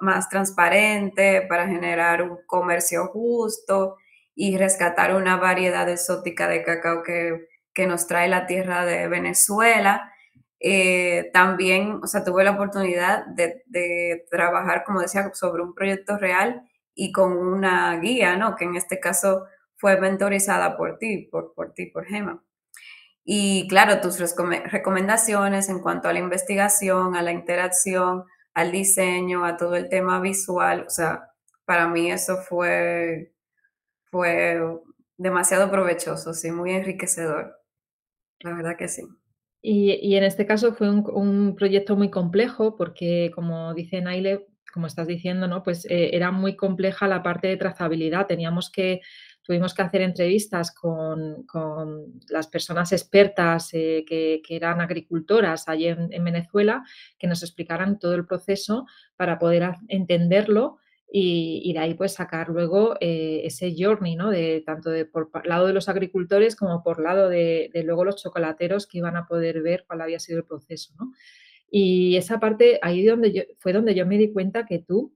más 0.00 0.28
transparente 0.28 1.40
para 1.48 1.66
generar 1.66 2.22
un 2.22 2.38
comercio 2.46 3.06
justo 3.06 3.96
y 4.34 4.58
rescatar 4.58 5.14
una 5.14 5.36
variedad 5.36 5.88
exótica 5.88 6.46
de 6.48 6.62
cacao 6.62 7.02
que, 7.02 7.48
nos 7.86 8.08
trae 8.08 8.28
la 8.28 8.46
tierra 8.46 8.84
de 8.84 9.06
Venezuela. 9.06 10.12
Eh, 10.58 11.30
también, 11.32 12.00
o 12.02 12.08
sea, 12.08 12.24
tuve 12.24 12.42
la 12.42 12.50
oportunidad 12.50 13.24
de, 13.26 13.62
de, 13.66 14.26
trabajar, 14.30 14.82
como 14.84 15.00
decía, 15.00 15.30
sobre 15.32 15.62
un 15.62 15.74
proyecto 15.74 16.18
real 16.18 16.68
y 16.92 17.12
con 17.12 17.36
una 17.36 17.96
guía, 18.00 18.36
¿no? 18.36 18.56
Que 18.56 18.64
en 18.64 18.74
este 18.74 18.98
caso 18.98 19.46
fue 19.76 19.98
mentorizada 20.00 20.76
por 20.76 20.98
ti, 20.98 21.28
por, 21.30 21.54
por 21.54 21.72
ti, 21.72 21.86
por 21.86 22.04
Gema. 22.04 22.42
Y 23.30 23.68
claro, 23.68 24.00
tus 24.00 24.18
recomendaciones 24.18 25.68
en 25.68 25.80
cuanto 25.80 26.08
a 26.08 26.14
la 26.14 26.18
investigación, 26.18 27.14
a 27.14 27.20
la 27.20 27.30
interacción, 27.30 28.24
al 28.54 28.72
diseño, 28.72 29.44
a 29.44 29.58
todo 29.58 29.76
el 29.76 29.90
tema 29.90 30.18
visual, 30.18 30.86
o 30.86 30.88
sea, 30.88 31.28
para 31.66 31.88
mí 31.88 32.10
eso 32.10 32.38
fue, 32.38 33.34
fue 34.06 34.58
demasiado 35.18 35.70
provechoso, 35.70 36.32
sí, 36.32 36.50
muy 36.50 36.70
enriquecedor. 36.70 37.54
La 38.40 38.54
verdad 38.54 38.78
que 38.78 38.88
sí. 38.88 39.02
Y, 39.60 40.16
en 40.16 40.24
este 40.24 40.46
caso 40.46 40.72
fue 40.72 40.88
un, 40.88 41.54
proyecto 41.54 41.96
muy 41.96 42.08
complejo 42.08 42.76
porque, 42.78 43.30
como 43.34 43.74
dice 43.74 44.00
Naile, 44.00 44.46
como 44.72 44.86
estás 44.86 45.06
diciendo, 45.06 45.48
¿no? 45.48 45.62
Pues 45.62 45.84
eh, 45.90 46.16
era 46.16 46.30
muy 46.30 46.56
compleja 46.56 47.06
la 47.08 47.22
parte 47.22 47.48
de 47.48 47.58
trazabilidad. 47.58 48.26
Teníamos 48.26 48.70
que, 48.70 49.02
tuvimos 49.48 49.72
que 49.72 49.80
hacer 49.80 50.02
entrevistas 50.02 50.74
con, 50.74 51.46
las 52.28 52.48
personas 52.48 52.92
expertas 52.92 53.70
eh, 53.72 54.04
que, 54.06 54.42
eran 54.50 54.82
agricultoras 54.82 55.68
allí 55.68 55.86
en, 55.86 56.22
Venezuela, 56.22 56.84
que 57.18 57.26
nos 57.26 57.42
explicaran 57.42 57.98
todo 57.98 58.14
el 58.14 58.26
proceso 58.26 58.84
para 59.16 59.38
poder 59.38 59.70
entenderlo 59.88 60.76
y, 61.10 61.72
de 61.72 61.78
ahí 61.78 61.94
pues 61.94 62.12
sacar 62.12 62.50
luego 62.50 62.96
eh, 63.00 63.40
ese 63.44 63.74
journey, 63.74 64.16
¿no? 64.16 64.30
De, 64.30 64.62
tanto 64.66 64.90
de 64.90 65.06
por 65.06 65.30
lado 65.46 65.66
de 65.66 65.72
los 65.72 65.88
agricultores 65.88 66.54
como 66.54 66.82
por 66.82 67.00
lado 67.00 67.30
de, 67.30 67.70
de, 67.72 67.82
luego 67.84 68.04
los 68.04 68.22
chocolateros 68.22 68.86
que 68.86 68.98
iban 68.98 69.16
a 69.16 69.26
poder 69.26 69.62
ver 69.62 69.84
cuál 69.86 70.02
había 70.02 70.20
sido 70.20 70.40
el 70.40 70.44
proceso, 70.44 70.92
¿no? 70.98 71.12
Y 71.70 72.16
esa 72.16 72.38
parte, 72.38 72.78
ahí 72.82 73.02
donde 73.02 73.32
yo, 73.32 73.42
fue 73.56 73.72
donde 73.72 73.94
yo 73.94 74.04
me 74.04 74.18
di 74.18 74.30
cuenta 74.30 74.66
que 74.66 74.78
tú 74.78 75.14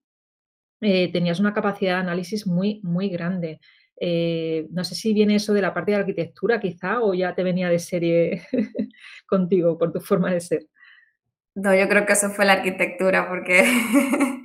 eh, 0.84 1.12
tenías 1.12 1.38
una 1.38 1.54
capacidad 1.54 1.94
de 1.94 2.00
análisis 2.00 2.44
muy, 2.44 2.80
muy 2.82 3.08
grande. 3.08 3.60
Eh, 4.00 4.66
no 4.70 4.84
sé 4.84 4.94
si 4.94 5.12
viene 5.12 5.36
eso 5.36 5.52
de 5.52 5.62
la 5.62 5.72
parte 5.72 5.92
de 5.92 5.98
arquitectura 5.98 6.60
quizá 6.60 7.00
o 7.00 7.14
ya 7.14 7.34
te 7.34 7.44
venía 7.44 7.68
de 7.68 7.78
serie 7.78 8.42
contigo 9.26 9.78
por 9.78 9.92
tu 9.92 10.00
forma 10.00 10.32
de 10.32 10.40
ser. 10.40 10.66
No, 11.54 11.74
yo 11.74 11.88
creo 11.88 12.06
que 12.06 12.14
eso 12.14 12.30
fue 12.30 12.44
la 12.44 12.54
arquitectura 12.54 13.28
porque 13.28 13.64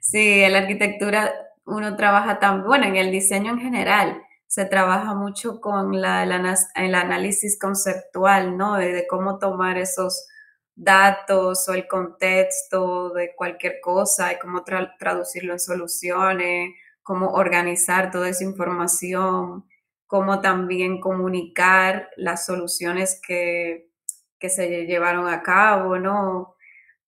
sí, 0.00 0.42
en 0.42 0.52
la 0.52 0.58
arquitectura 0.60 1.32
uno 1.66 1.96
trabaja 1.96 2.38
tan, 2.38 2.64
bueno, 2.64 2.86
en 2.86 2.96
el 2.96 3.10
diseño 3.10 3.52
en 3.52 3.60
general 3.60 4.22
se 4.46 4.64
trabaja 4.64 5.14
mucho 5.14 5.60
con 5.60 6.00
la, 6.00 6.22
el 6.22 6.94
análisis 6.94 7.58
conceptual, 7.58 8.56
¿no? 8.56 8.76
de 8.76 9.06
cómo 9.08 9.38
tomar 9.38 9.76
esos 9.76 10.26
datos 10.74 11.68
o 11.68 11.74
el 11.74 11.88
contexto 11.88 13.10
de 13.10 13.34
cualquier 13.34 13.80
cosa 13.80 14.32
y 14.32 14.38
cómo 14.38 14.62
traducirlo 14.98 15.54
en 15.54 15.58
soluciones, 15.58 16.70
cómo 17.06 17.28
organizar 17.28 18.10
toda 18.10 18.28
esa 18.28 18.42
información, 18.42 19.64
cómo 20.08 20.40
también 20.40 21.00
comunicar 21.00 22.10
las 22.16 22.44
soluciones 22.44 23.20
que, 23.24 23.90
que 24.40 24.48
se 24.48 24.86
llevaron 24.86 25.28
a 25.28 25.40
cabo, 25.44 26.00
¿no? 26.00 26.56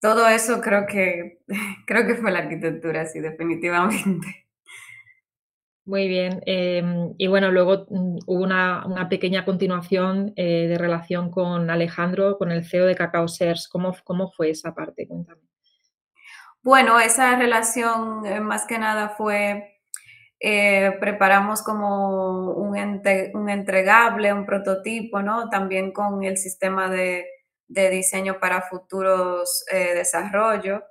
Todo 0.00 0.28
eso 0.28 0.61
creo 0.61 0.87
que, 0.87 1.40
creo 1.87 2.07
que 2.07 2.14
fue 2.14 2.31
la 2.31 2.38
arquitectura, 2.38 3.07
sí, 3.07 3.19
definitivamente. 3.19 4.47
Muy 5.85 6.07
bien. 6.07 6.43
Em, 6.47 7.14
y 7.19 7.26
bueno, 7.26 7.50
luego 7.50 7.87
mm, 7.90 8.19
hubo 8.25 8.45
una, 8.45 9.09
pequeña 9.11 9.45
continuación 9.45 10.33
eh, 10.37 10.69
de 10.69 10.78
relación 10.78 11.28
con 11.33 11.71
Alejandro, 11.71 12.38
con 12.38 12.52
el 12.52 12.64
CEO 12.64 12.87
de 12.87 12.95
Cacao 12.95 13.26
Shares. 13.26 13.67
¿Cómo, 13.67 13.97
¿Cómo 14.05 14.31
fue 14.31 14.50
esa 14.50 14.76
parte? 14.76 15.09
Cuéntame. 15.09 15.40
Bueno, 16.62 17.00
esa 17.00 17.37
relación 17.37 18.25
eh, 18.26 18.38
más 18.38 18.64
que 18.64 18.78
nada 18.78 19.09
fue, 19.09 19.77
eh, 20.40 20.97
preparamos 21.00 21.62
como 21.62 22.52
un, 22.52 22.76
un, 23.35 23.49
entregable, 23.50 24.33
un 24.33 24.47
prototipo, 24.47 25.23
¿no? 25.23 25.49
También 25.50 25.92
con 25.92 26.23
el 26.23 26.37
sistema 26.37 26.88
de, 26.88 27.26
de 27.66 27.90
diseño 27.90 28.38
para 28.40 28.62
futuros 28.62 29.64
desarrollos. 29.71 30.83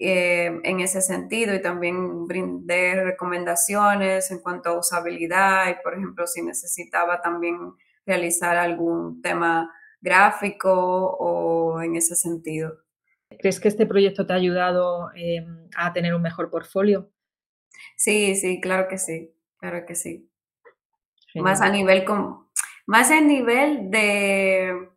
Eh, 0.00 0.60
en 0.62 0.78
ese 0.78 1.00
sentido 1.00 1.52
y 1.56 1.60
también 1.60 2.28
brindé 2.28 3.02
recomendaciones 3.02 4.30
en 4.30 4.38
cuanto 4.38 4.68
a 4.68 4.78
usabilidad 4.78 5.68
y, 5.70 5.82
por 5.82 5.94
ejemplo, 5.94 6.24
si 6.28 6.40
necesitaba 6.40 7.20
también 7.20 7.74
realizar 8.06 8.56
algún 8.56 9.20
tema 9.22 9.74
gráfico 10.00 10.72
o 10.72 11.82
en 11.82 11.96
ese 11.96 12.14
sentido. 12.14 12.78
¿Crees 13.40 13.58
que 13.58 13.66
este 13.66 13.86
proyecto 13.86 14.24
te 14.24 14.32
ha 14.32 14.36
ayudado 14.36 15.10
eh, 15.16 15.44
a 15.76 15.92
tener 15.92 16.14
un 16.14 16.22
mejor 16.22 16.48
portfolio? 16.48 17.10
Sí, 17.96 18.36
sí, 18.36 18.60
claro 18.60 18.88
que 18.88 18.98
sí, 18.98 19.34
claro 19.58 19.84
que 19.86 19.94
sí. 19.94 20.30
Más 21.34 21.60
a 21.60 21.68
nivel 21.68 22.04
con, 22.04 22.48
más 22.86 23.10
a 23.10 23.20
nivel 23.20 23.90
de 23.90 24.88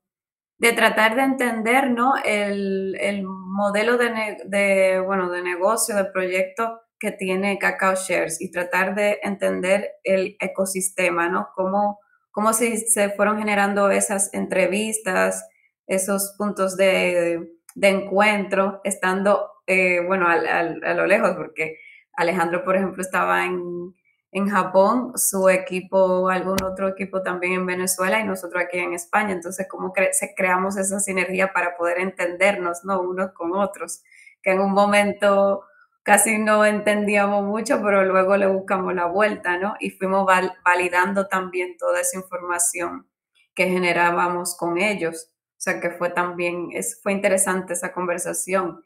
de 0.61 0.73
tratar 0.73 1.15
de 1.15 1.23
entender 1.23 1.89
¿no? 1.89 2.13
el, 2.23 3.23
modelo 3.25 3.97
de, 3.97 5.01
bueno, 5.03 5.31
de 5.31 5.41
negocio, 5.41 5.95
de 5.95 6.05
proyecto 6.05 6.81
que 6.99 7.11
tiene 7.11 7.57
Cacao 7.57 7.95
Shares 7.95 8.39
y 8.39 8.51
tratar 8.51 8.93
de 8.93 9.19
entender 9.23 9.89
el 10.03 10.37
ecosistema, 10.39 11.29
¿no? 11.29 11.49
Cómo, 11.55 11.99
cómo 12.29 12.53
se, 12.53 12.77
se 12.77 13.09
fueron 13.09 13.39
generando 13.39 13.89
esas 13.89 14.31
entrevistas, 14.35 15.49
esos 15.87 16.35
puntos 16.37 16.77
de, 16.77 17.39
encuentro, 17.81 18.81
estando, 18.83 19.49
eh, 19.65 19.99
bueno, 20.05 20.27
a 20.29 20.93
lo 20.93 21.07
lejos, 21.07 21.31
porque 21.35 21.79
Alejandro, 22.21 22.63
por 22.63 22.75
ejemplo, 22.75 23.01
estaba 23.01 23.45
en, 23.45 23.95
en 24.31 24.49
Japón, 24.49 25.13
su 25.15 25.49
equipo, 25.49 26.29
algún 26.29 26.57
otro 26.63 26.87
equipo 26.87 27.21
también 27.21 27.53
en 27.53 27.65
Venezuela 27.65 28.19
y 28.19 28.23
nosotros 28.23 28.63
aquí 28.63 28.79
en 28.79 28.93
España. 28.93 29.33
Entonces, 29.33 29.67
¿cómo 29.69 29.93
creamos 30.35 30.77
esa 30.77 30.99
sinergia 30.99 31.51
para 31.53 31.75
poder 31.77 31.99
entendernos, 31.99 32.83
¿no? 32.83 33.01
Unos 33.01 33.31
con 33.33 33.53
otros, 33.53 34.03
que 34.41 34.51
en 34.51 34.61
un 34.61 34.71
momento 34.71 35.63
casi 36.03 36.37
no 36.37 36.65
entendíamos 36.65 37.43
mucho, 37.43 37.81
pero 37.83 38.03
luego 38.05 38.37
le 38.37 38.47
buscamos 38.47 38.93
la 38.95 39.05
vuelta, 39.05 39.57
¿no? 39.57 39.75
Y 39.79 39.91
fuimos 39.91 40.25
validando 40.65 41.27
también 41.27 41.77
toda 41.77 42.01
esa 42.01 42.17
información 42.17 43.07
que 43.53 43.67
generábamos 43.67 44.55
con 44.57 44.77
ellos. 44.77 45.27
O 45.51 45.61
sea, 45.63 45.79
que 45.79 45.91
fue 45.91 46.09
también, 46.09 46.69
es, 46.73 46.99
fue 47.03 47.11
interesante 47.11 47.73
esa 47.73 47.93
conversación, 47.93 48.81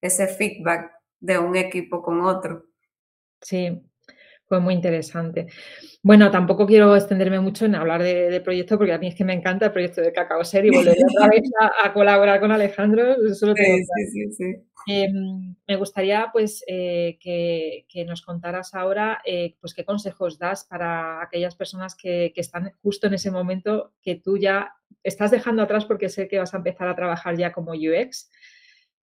ese 0.00 0.26
feedback 0.26 0.92
de 1.20 1.38
un 1.38 1.56
equipo 1.56 2.02
con 2.02 2.20
otro. 2.22 2.67
Sí, 3.40 3.80
fue 4.48 4.60
muy 4.60 4.74
interesante. 4.74 5.46
Bueno, 6.02 6.30
tampoco 6.30 6.66
quiero 6.66 6.96
extenderme 6.96 7.38
mucho 7.38 7.66
en 7.66 7.74
hablar 7.74 8.02
de, 8.02 8.30
de, 8.30 8.40
proyecto 8.40 8.78
porque 8.78 8.94
a 8.94 8.98
mí 8.98 9.08
es 9.08 9.14
que 9.14 9.24
me 9.24 9.34
encanta 9.34 9.66
el 9.66 9.72
proyecto 9.72 10.00
de 10.00 10.12
Cacao 10.12 10.42
Ser 10.42 10.64
y 10.64 10.70
volver 10.70 10.96
otra 10.96 11.28
vez 11.28 11.42
a, 11.84 11.92
colaborar 11.92 12.40
con 12.40 12.50
Alejandro. 12.50 13.16
sí, 13.34 13.34
sí, 13.34 14.32
sí, 14.32 14.44
em, 14.86 15.54
me 15.66 15.76
gustaría 15.76 16.30
pues 16.32 16.64
eh, 16.66 17.18
que, 17.20 18.04
nos 18.06 18.22
contaras 18.22 18.74
ahora 18.74 19.20
eh, 19.24 19.56
pues 19.60 19.74
qué 19.74 19.84
consejos 19.84 20.38
das 20.38 20.64
para 20.64 21.22
aquellas 21.22 21.54
personas 21.54 21.94
que, 21.94 22.32
que, 22.34 22.40
están 22.40 22.72
justo 22.80 23.06
en 23.08 23.14
ese 23.14 23.30
momento 23.30 23.92
que 24.02 24.14
tú 24.16 24.38
ya 24.38 24.72
estás 25.02 25.30
dejando 25.30 25.62
atrás 25.62 25.84
porque 25.84 26.08
sé 26.08 26.26
que 26.26 26.38
vas 26.38 26.54
a 26.54 26.58
empezar 26.58 26.88
a 26.88 26.96
trabajar 26.96 27.36
ya 27.36 27.52
como 27.52 27.72
UX 27.72 28.30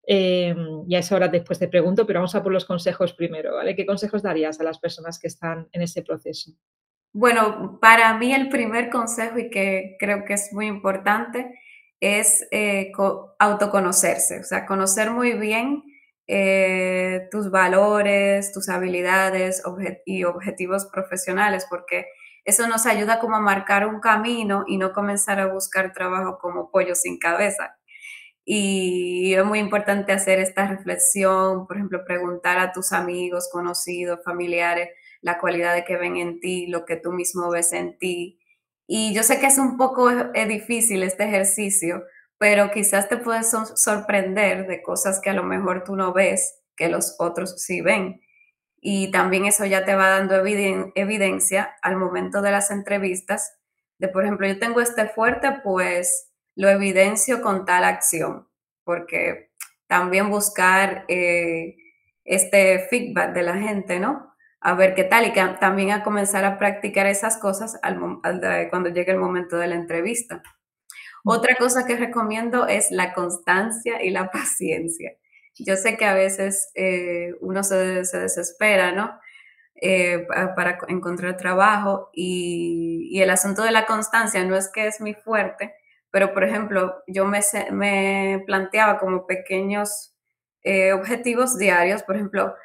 eh, 0.08 0.56
y 0.88 0.96
a 0.96 1.28
después 1.28 1.60
te 1.60 1.68
pregunto, 1.68 2.06
pero 2.06 2.20
vamos 2.20 2.36
a 2.36 2.44
por 2.44 2.52
los 2.52 2.66
consejos 2.66 3.14
primero, 3.14 3.56
¿vale? 3.56 3.76
¿Qué 3.76 3.86
consejos 3.86 4.22
darías 4.22 4.60
a 4.60 4.64
las 4.64 4.80
personas 4.80 5.20
que 5.20 5.28
están 5.28 5.68
en 5.72 5.82
ese 5.82 6.04
proceso? 6.04 6.52
Bueno, 7.14 7.80
para 7.80 8.18
mí 8.18 8.34
el 8.34 8.50
primer 8.50 8.90
consejo 8.90 9.40
y 9.40 9.50
que 9.50 9.96
creo 10.00 10.26
que 10.26 10.34
es 10.34 10.52
muy 10.52 10.68
importante 10.68 11.60
es 12.00 12.46
eh, 12.52 12.92
autoconocerse, 13.40 14.42
o 14.42 14.44
sea, 14.44 14.66
conocer 14.66 15.12
muy 15.12 15.34
bien 15.34 15.82
eh, 16.28 17.28
tus 17.32 17.50
valores, 17.50 18.52
tus 18.52 18.68
habilidades 18.70 19.64
y 20.06 20.24
objetivos 20.24 20.88
profesionales, 20.88 21.66
porque 21.70 22.08
eso 22.44 22.68
nos 22.68 22.86
ayuda 22.86 23.20
como 23.20 23.38
a 23.38 23.42
marcar 23.42 23.88
un 23.88 24.00
camino 24.00 24.66
y 24.68 24.78
no 24.78 24.92
comenzar 24.92 25.40
a 25.40 25.48
buscar 25.48 25.94
trabajo 25.94 26.38
como 26.40 26.70
pollo 26.70 26.96
sin 26.96 27.18
cabeza, 27.18 27.78
y 28.46 29.34
es 29.34 29.44
muy 29.46 29.60
importante 29.60 30.12
hacer 30.14 30.40
esta 30.40 30.68
reflexión, 30.68 31.68
por 31.68 31.78
ejemplo, 31.78 32.06
preguntar 32.06 32.60
a 32.60 32.72
tus 32.72 32.94
amigos, 32.94 33.50
conocidos, 33.52 34.20
familiares, 34.24 34.90
la 35.22 35.40
cualidad 35.40 35.74
de 35.74 35.84
que 35.84 35.98
ven 35.98 36.18
en 36.18 36.40
ti, 36.40 36.68
lo 36.68 36.86
que 36.86 36.98
tú 36.98 37.12
mismo 37.12 37.50
ves 37.50 37.74
en 37.74 37.98
ti 37.98 38.40
Y 38.88 39.14
yo 39.16 39.24
sé 39.24 39.40
que 39.40 39.48
es 39.48 39.58
un 39.58 39.78
poco 39.78 40.12
eh, 40.12 40.46
difícil 40.48 41.04
este 41.04 41.26
ejercicio, 41.26 42.04
pero 42.38 42.72
quizás 42.72 43.10
te 43.10 43.18
puedes 43.18 43.52
sorprender 43.76 44.68
de 44.68 44.84
cosas 44.84 45.20
que 45.22 45.32
a 45.32 45.34
lo 45.34 45.44
mejor 45.44 45.84
tú 45.84 45.96
no 45.96 46.14
ves, 46.14 46.62
que 46.76 46.90
los 46.90 47.16
otros 47.20 47.62
sí 47.64 47.82
ven. 47.82 48.22
Y 48.82 49.12
también 49.12 49.46
eso 49.46 49.66
ya 49.66 49.86
te 49.86 49.96
va 49.96 50.10
dando 50.10 50.36
evidencia 50.36 51.76
al 51.82 51.98
momento 51.98 52.42
de 52.42 52.52
las 52.52 52.72
entrevistas, 52.72 53.58
de 53.98 54.10
por 54.10 54.24
ejemplo, 54.24 54.48
yo 54.48 54.60
tengo 54.60 54.82
este 54.82 55.08
fuerte, 55.08 55.62
pues 55.64 56.32
lo 56.56 56.70
evidencio 56.70 57.42
con 57.42 57.66
tal 57.66 57.84
acción, 57.84 58.48
porque 58.84 59.52
también 59.88 60.30
buscar 60.30 61.06
eh, 61.08 61.76
este 62.24 62.88
feedback 62.90 63.34
de 63.34 63.44
la 63.44 63.58
gente, 63.58 64.00
¿no? 64.00 64.34
A 64.62 64.74
ver 64.74 64.96
qué 64.96 65.04
tal 65.04 65.26
y 65.28 65.32
que 65.32 65.44
también 65.60 65.92
a 65.92 66.04
comenzar 66.04 66.44
a 66.44 66.58
practicar 66.58 67.06
esas 67.06 67.38
cosas 67.38 67.80
cuando 68.70 68.90
llegue 68.90 69.12
el 69.12 69.20
momento 69.20 69.58
de 69.58 69.68
la 69.68 69.76
entrevista. 69.76 70.42
Otra 71.24 71.56
cosa 71.56 71.86
que 71.86 71.98
recomiendo 71.98 72.68
es 72.68 72.92
la 72.92 73.14
constancia 73.14 74.04
y 74.04 74.10
la 74.10 74.32
paciencia. 74.32 75.14
Yo 75.58 75.76
sé 75.76 75.98
que 75.98 76.06
a 76.06 76.14
veces 76.14 76.70
eh, 76.76 77.34
uno 77.42 77.64
se, 77.64 77.76
desespera, 77.76 78.92
¿no? 78.92 79.20
Eh, 79.76 80.26
para 80.56 80.80
encontrar 80.88 81.36
trabajo 81.36 82.10
y, 82.14 83.10
y, 83.12 83.22
el 83.22 83.30
asunto 83.30 83.62
de 83.62 83.72
la 83.72 83.86
constancia 83.86 84.44
no 84.46 84.56
es 84.56 84.70
que 84.72 84.88
es 84.88 85.02
mi 85.02 85.14
fuerte, 85.14 85.76
pero 86.16 86.34
por 86.34 86.46
ejemplo, 86.46 87.04
yo 87.08 87.26
me, 87.26 87.42
me 87.74 88.42
planteaba 88.46 89.00
como 89.00 89.28
pequeños 89.28 90.16
eh, 90.64 90.94
objetivos 90.94 91.58
diarios, 91.58 92.04
por 92.04 92.16
ejemplo, 92.16 92.56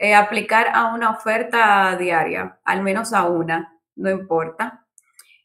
eh, 0.00 0.16
aplicar 0.16 0.70
a 0.74 0.92
una 0.92 1.10
oferta 1.12 1.96
diaria, 1.96 2.58
al 2.64 2.82
menos 2.82 3.12
a 3.12 3.28
una, 3.28 3.78
no 3.94 4.10
importa, 4.10 4.84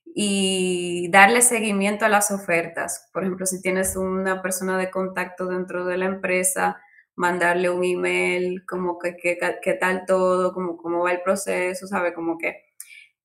y 0.04 1.08
darle 1.12 1.44
seguimiento 1.44 2.04
a 2.04 2.10
las 2.10 2.32
ofertas. 2.32 3.08
Por 3.14 3.22
ejemplo, 3.22 3.46
si 3.46 3.62
tienes 3.62 3.96
una 3.96 4.42
persona 4.42 4.80
de 4.80 4.90
contacto 4.90 5.46
dentro 5.46 5.86
de 5.86 5.98
la 5.98 6.06
empresa, 6.06 6.82
mandarle 7.14 7.70
un 7.70 7.84
email, 7.84 8.66
como 8.66 8.98
que 8.98 9.18
qué 9.18 9.74
tal 9.76 10.06
todo, 10.08 10.52
como 10.52 10.78
cómo 10.78 11.04
va 11.04 11.12
el 11.12 11.22
proceso, 11.22 11.86
¿sabe? 11.86 12.16
Como 12.16 12.40
que 12.40 12.71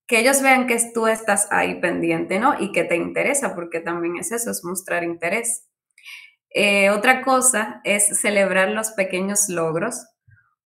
que 0.07 0.19
ellos 0.19 0.41
vean 0.41 0.67
que 0.67 0.77
tú 0.93 1.07
estás 1.07 1.47
ahí 1.51 1.79
pendiente, 1.81 2.39
¿no? 2.39 2.59
Y 2.59 2.71
que 2.71 2.85
te 2.85 2.95
interesa, 2.95 3.55
porque 3.55 3.81
también 3.81 4.17
es 4.17 4.31
eso, 4.31 4.51
es 4.51 4.63
mostrar 4.63 5.03
interés. 5.03 5.67
Eh, 6.49 6.89
otra 6.91 7.21
cosa 7.23 7.81
es 7.83 8.19
celebrar 8.19 8.69
los 8.69 8.91
pequeños 8.91 9.49
logros, 9.49 10.07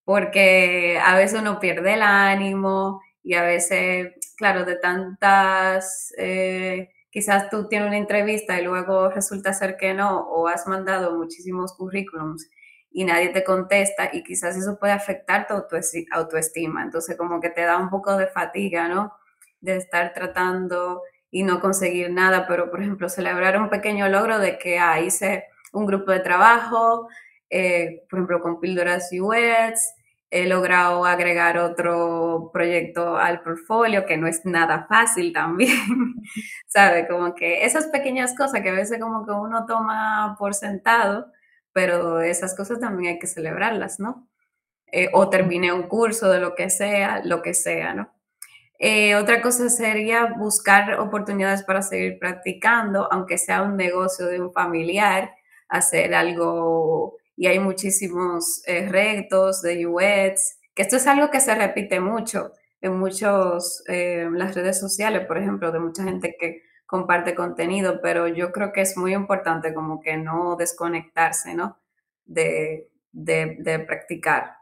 porque 0.05 0.99
a 1.03 1.15
veces 1.17 1.39
uno 1.41 1.59
pierde 1.59 1.93
el 1.95 2.03
ánimo 2.03 3.01
y 3.23 3.35
a 3.35 3.43
veces, 3.43 4.13
claro, 4.37 4.65
de 4.65 4.75
tantas, 4.77 6.13
eh, 6.17 6.89
quizás 7.11 7.49
tú 7.49 7.67
tienes 7.67 7.87
una 7.87 7.97
entrevista 7.97 8.59
y 8.59 8.63
luego 8.65 9.09
resulta 9.09 9.53
ser 9.53 9.77
que 9.77 9.93
no, 9.93 10.21
o 10.21 10.47
has 10.47 10.67
mandado 10.67 11.17
muchísimos 11.17 11.73
currículums 11.75 12.47
y 12.91 13.05
nadie 13.05 13.29
te 13.29 13.43
contesta 13.43 14.09
y 14.13 14.23
quizás 14.23 14.55
eso 14.57 14.77
puede 14.79 14.93
afectar 14.93 15.47
tu 15.47 15.55
autoestima. 16.11 16.83
Entonces 16.83 17.17
como 17.17 17.39
que 17.41 17.49
te 17.49 17.61
da 17.61 17.77
un 17.77 17.89
poco 17.89 18.15
de 18.17 18.27
fatiga, 18.27 18.87
¿no? 18.87 19.13
De 19.61 19.77
estar 19.77 20.13
tratando 20.13 21.01
y 21.31 21.43
no 21.43 21.61
conseguir 21.61 22.11
nada, 22.11 22.45
pero 22.47 22.69
por 22.69 22.81
ejemplo, 22.81 23.09
celebrar 23.09 23.59
un 23.59 23.69
pequeño 23.69 24.09
logro 24.09 24.39
de 24.39 24.57
que 24.57 24.79
ah, 24.79 24.99
hice 24.99 25.45
un 25.71 25.85
grupo 25.85 26.11
de 26.11 26.19
trabajo, 26.19 27.07
eh, 27.49 28.03
por 28.09 28.19
ejemplo, 28.19 28.41
con 28.41 28.59
píldoras 28.59 29.09
UX, 29.13 29.93
he 30.29 30.47
logrado 30.47 31.05
agregar 31.05 31.57
otro 31.57 32.49
proyecto 32.53 33.17
al 33.17 33.41
portfolio, 33.41 34.05
que 34.05 34.17
no 34.17 34.27
es 34.27 34.45
nada 34.45 34.85
fácil 34.87 35.33
también, 35.33 36.15
¿sabe? 36.67 37.07
Como 37.07 37.35
que 37.35 37.65
esas 37.65 37.87
pequeñas 37.87 38.35
cosas 38.35 38.61
que 38.61 38.69
a 38.69 38.73
veces 38.73 38.99
como 38.99 39.25
que 39.25 39.31
uno 39.31 39.65
toma 39.65 40.35
por 40.39 40.53
sentado, 40.53 41.27
pero 41.73 42.21
esas 42.21 42.55
cosas 42.55 42.79
también 42.79 43.15
hay 43.15 43.19
que 43.19 43.27
celebrarlas, 43.27 43.99
¿no? 43.99 44.27
Eh, 44.87 45.09
o 45.13 45.29
terminé 45.29 45.71
un 45.73 45.83
curso 45.83 46.29
de 46.29 46.39
lo 46.39 46.55
que 46.55 46.69
sea, 46.69 47.21
lo 47.23 47.41
que 47.41 47.53
sea, 47.53 47.93
¿no? 47.93 48.13
Eh, 48.83 49.13
otra 49.13 49.43
cosa 49.43 49.69
sería 49.69 50.25
buscar 50.25 50.99
oportunidades 50.99 51.61
para 51.61 51.83
seguir 51.83 52.17
practicando, 52.17 53.07
aunque 53.13 53.37
sea 53.37 53.61
un 53.61 53.77
negocio 53.77 54.25
de 54.25 54.41
un 54.41 54.51
familiar, 54.51 55.35
hacer 55.69 56.15
algo, 56.15 57.15
y 57.35 57.45
hay 57.45 57.59
muchísimos 57.59 58.63
eh, 58.65 58.89
retos 58.89 59.61
de 59.61 59.85
UX, 59.85 60.57
que 60.73 60.81
esto 60.81 60.95
es 60.95 61.05
algo 61.05 61.29
que 61.29 61.39
se 61.39 61.53
repite 61.53 61.99
mucho 61.99 62.53
en 62.81 62.97
muchos, 62.97 63.83
eh, 63.87 64.27
las 64.31 64.55
redes 64.55 64.79
sociales, 64.79 65.27
por 65.27 65.37
ejemplo, 65.37 65.71
de 65.71 65.79
mucha 65.79 66.03
gente 66.03 66.35
que 66.39 66.63
comparte 66.87 67.35
contenido, 67.35 68.01
pero 68.01 68.27
yo 68.27 68.51
creo 68.51 68.73
que 68.73 68.81
es 68.81 68.97
muy 68.97 69.13
importante 69.13 69.75
como 69.75 70.01
que 70.01 70.17
no 70.17 70.55
desconectarse, 70.55 71.53
¿no? 71.53 71.77
De, 72.25 72.89
de, 73.11 73.79
practicar. 73.85 74.55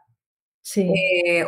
Sí. 0.60 0.92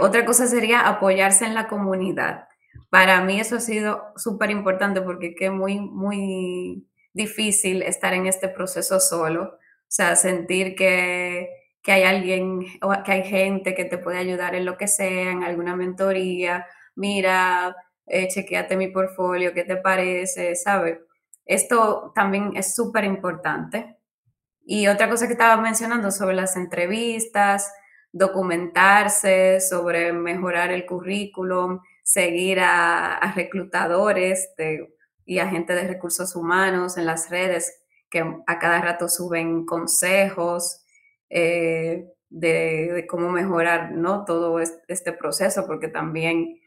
otra 0.00 0.24
cosa 0.24 0.46
sería 0.46 0.88
apoyarse 0.88 1.44
en 1.44 1.54
la 1.54 1.68
comunidad. 1.68 2.48
Para 2.90 3.22
mí 3.22 3.40
eso 3.40 3.56
ha 3.56 3.60
sido 3.60 4.02
súper 4.16 4.50
importante 4.50 5.00
porque 5.00 5.34
es 5.38 5.50
muy, 5.50 5.80
muy 5.80 6.86
difícil 7.12 7.82
estar 7.82 8.14
en 8.14 8.26
este 8.26 8.48
proceso 8.48 9.00
solo. 9.00 9.44
O 9.44 9.58
sea, 9.88 10.16
sentir 10.16 10.74
que, 10.74 11.48
que 11.82 11.92
hay 11.92 12.02
alguien 12.04 12.60
o 12.80 12.92
que 13.04 13.12
hay 13.12 13.24
gente 13.24 13.74
que 13.74 13.84
te 13.84 13.98
puede 13.98 14.18
ayudar 14.18 14.54
en 14.54 14.64
lo 14.64 14.76
que 14.76 14.88
sea, 14.88 15.30
en 15.30 15.42
alguna 15.42 15.76
mentoría. 15.76 16.66
Mira, 16.94 17.76
eh, 18.06 18.28
chequeate 18.28 18.76
mi 18.76 18.88
portfolio, 18.88 19.52
¿qué 19.54 19.64
te 19.64 19.76
parece? 19.76 20.54
¿Sabes? 20.56 20.98
Esto 21.44 22.12
también 22.14 22.52
es 22.56 22.74
súper 22.74 23.04
importante. 23.04 23.96
Y 24.64 24.86
otra 24.86 25.08
cosa 25.08 25.26
que 25.26 25.32
estaba 25.32 25.60
mencionando 25.60 26.10
sobre 26.10 26.34
las 26.36 26.56
entrevistas, 26.56 27.72
documentarse, 28.12 29.60
sobre 29.60 30.12
mejorar 30.12 30.70
el 30.70 30.86
currículum, 30.86 31.80
seguir 32.02 32.58
a, 32.60 33.32
reclutadores 33.34 34.50
y 35.24 35.38
a 35.38 35.48
gente 35.48 35.74
de 35.74 35.86
recursos 35.86 36.34
humanos 36.36 36.98
en 36.98 37.06
las 37.06 37.30
redes 37.30 37.80
que 38.10 38.20
a 38.46 38.58
cada 38.58 38.80
rato 38.82 39.08
suben 39.08 39.64
consejos 39.64 40.84
eh, 41.30 42.06
de, 42.28 43.06
cómo 43.08 43.30
mejorar 43.30 43.92
¿no? 43.92 44.24
todo 44.24 44.58
este 44.60 45.12
proceso, 45.12 45.66
porque 45.66 45.88
también 45.88 46.60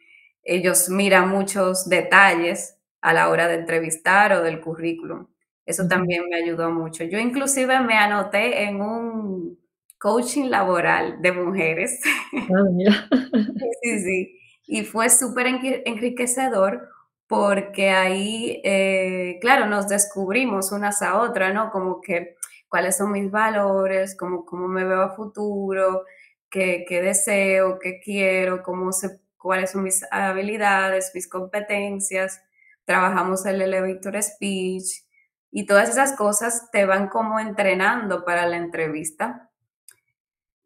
ellos 0.44 0.90
miran 0.90 1.30
muchos 1.30 1.88
detalles 1.90 2.78
a 3.02 3.14
la 3.14 3.30
hora 3.30 3.48
de 3.48 3.56
entrevistar 3.56 4.34
o 4.34 4.42
del 4.42 4.62
currículum. 4.62 5.28
Eso 5.66 5.88
también 5.88 6.28
me 6.30 6.38
ayudó 6.38 6.72
mucho. 6.72 7.04
Yo 7.04 7.20
inclusive 7.20 7.80
me 7.82 7.96
anoté 7.96 8.64
en 8.64 8.82
un 8.82 9.60
coaching 10.00 10.50
laboral 10.50 11.22
de 11.22 11.32
mujeres. 11.32 12.00
Ah, 12.34 12.64
sí, 13.82 14.00
sí 14.00 14.40
y 14.68 14.84
fue 14.84 15.10
súper 15.10 15.48
enriquecedor 15.86 16.90
porque 17.28 17.90
ahí, 17.90 18.62
eh, 18.64 19.38
claro, 19.42 19.66
nos 19.66 19.88
descubrimos 19.88 20.72
unas 20.72 21.02
a 21.02 21.20
otras, 21.22 21.54
¿no? 21.54 21.72
Como 21.72 22.02
que 22.02 22.36
cuáles 22.68 22.98
son 22.98 23.12
mis 23.12 23.32
valores, 23.32 24.16
cómo, 24.16 24.46
cómo 24.46 24.68
me 24.68 24.84
veo 24.84 25.02
a 25.02 25.16
futuro, 25.16 26.04
qué, 26.50 26.86
qué 26.88 27.02
deseo, 27.02 27.80
qué 27.80 28.00
quiero, 28.00 28.62
cómo 28.64 28.92
cuáles 29.38 29.72
son 29.72 29.84
mis 29.84 30.04
habilidades, 30.12 31.12
mis 31.14 31.28
competencias. 31.28 32.42
Trabajamos 32.86 33.46
el 33.46 33.62
elevator 33.62 34.22
speech 34.22 35.04
y 35.52 35.66
todas 35.66 35.90
esas 35.90 36.14
cosas 36.14 36.70
te 36.72 36.86
van 36.86 37.08
como 37.10 37.40
entrenando 37.40 38.26
para 38.26 38.46
la 38.48 38.58
entrevista. 38.58 39.50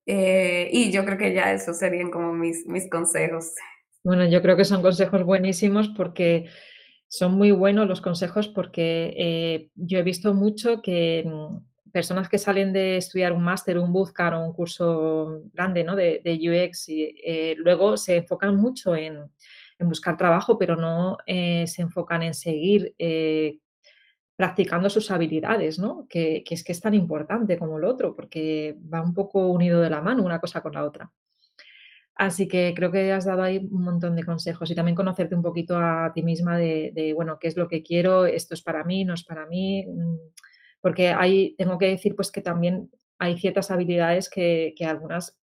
Eh, 0.06 0.70
y 0.72 0.92
yo 0.92 1.06
creo 1.06 1.18
que 1.18 1.34
ya 1.34 1.54
esos 1.54 1.78
serían 1.78 2.10
como 2.10 2.34
mis, 2.34 2.66
mis 2.66 2.90
consejos. 2.90 3.54
Bueno, 4.04 4.26
yo 4.26 4.42
creo 4.42 4.56
que 4.56 4.66
son 4.66 4.82
consejos 4.82 5.24
buenísimos 5.24 5.90
porque 5.90 6.50
son 7.08 7.34
muy 7.34 7.52
buenos 7.52 7.88
los 7.88 8.02
consejos 8.02 8.48
porque 8.48 9.14
eh, 9.18 9.70
yo 9.76 10.00
he 10.00 10.04
visto 10.04 10.34
mucho 10.34 10.82
que 10.82 11.26
mm, 11.26 11.92
personas 11.92 12.30
que 12.30 12.38
salen 12.38 12.72
de 12.72 12.98
estudiar 12.98 13.34
un 13.34 13.44
máster, 13.44 13.78
un 13.78 13.92
bootcamp 13.92 14.38
o 14.38 14.46
un 14.46 14.54
curso 14.54 15.42
grande 15.54 15.84
¿no? 15.84 15.96
de, 15.96 16.22
UX 16.24 16.90
y 16.90 17.16
eh, 17.24 17.56
luego 17.58 17.98
se 17.98 18.18
enfocan 18.18 18.56
mucho 18.56 18.96
en, 18.96 19.30
buscar 19.82 20.18
trabajo, 20.18 20.58
pero 20.58 20.76
no 20.76 21.18
eh, 21.26 21.66
se 21.68 21.82
enfocan 21.82 22.22
en 22.24 22.34
seguir 22.34 22.96
practicando 24.36 24.90
sus 24.90 25.10
habilidades, 25.12 25.80
¿no? 25.80 26.06
Que, 26.10 26.44
que, 26.46 26.54
es 26.56 26.64
que 26.64 26.72
es 26.74 26.82
tan 26.82 26.94
importante 26.94 27.58
como 27.58 27.80
lo 27.80 27.90
otro, 27.90 28.16
porque 28.16 28.78
va 28.94 29.02
un 29.02 29.14
poco 29.14 29.48
unido 29.48 29.82
de 29.82 29.90
la 29.90 30.02
mano 30.02 30.24
una 30.24 30.40
cosa 30.40 30.62
con 30.62 30.74
la 30.74 30.86
otra. 30.86 31.12
Así 32.20 32.50
que 32.50 32.74
creo 32.76 32.92
que 32.92 33.14
has 33.14 33.24
dado 33.24 33.44
ahí 33.44 33.66
un 33.72 33.82
montón 33.82 34.14
de 34.14 34.26
consejos 34.26 34.70
y 34.70 34.76
también 34.76 34.94
conocerte 34.94 35.36
un 35.36 35.42
poquito 35.42 35.78
a 35.78 36.12
ti 36.14 36.22
misma 36.22 36.58
de, 36.58 37.14
bueno, 37.16 37.40
qué 37.40 37.48
es 37.48 37.56
lo 37.56 37.70
que 37.70 37.82
quiero, 37.82 38.26
esto 38.26 38.56
es 38.56 38.62
para 38.62 38.84
mí, 38.84 39.06
no 39.06 39.14
es 39.14 39.24
para 39.24 39.46
mí, 39.46 39.86
mm, 39.88 40.18
porque 40.82 41.12
hay, 41.12 41.56
tengo 41.58 41.78
que 41.78 41.88
decir 41.88 42.18
pues 42.18 42.30
que 42.30 42.42
también 42.42 42.92
hay 43.20 43.40
ciertas 43.40 43.72
habilidades 43.72 44.30
que, 44.30 44.76
algunas, 44.86 45.40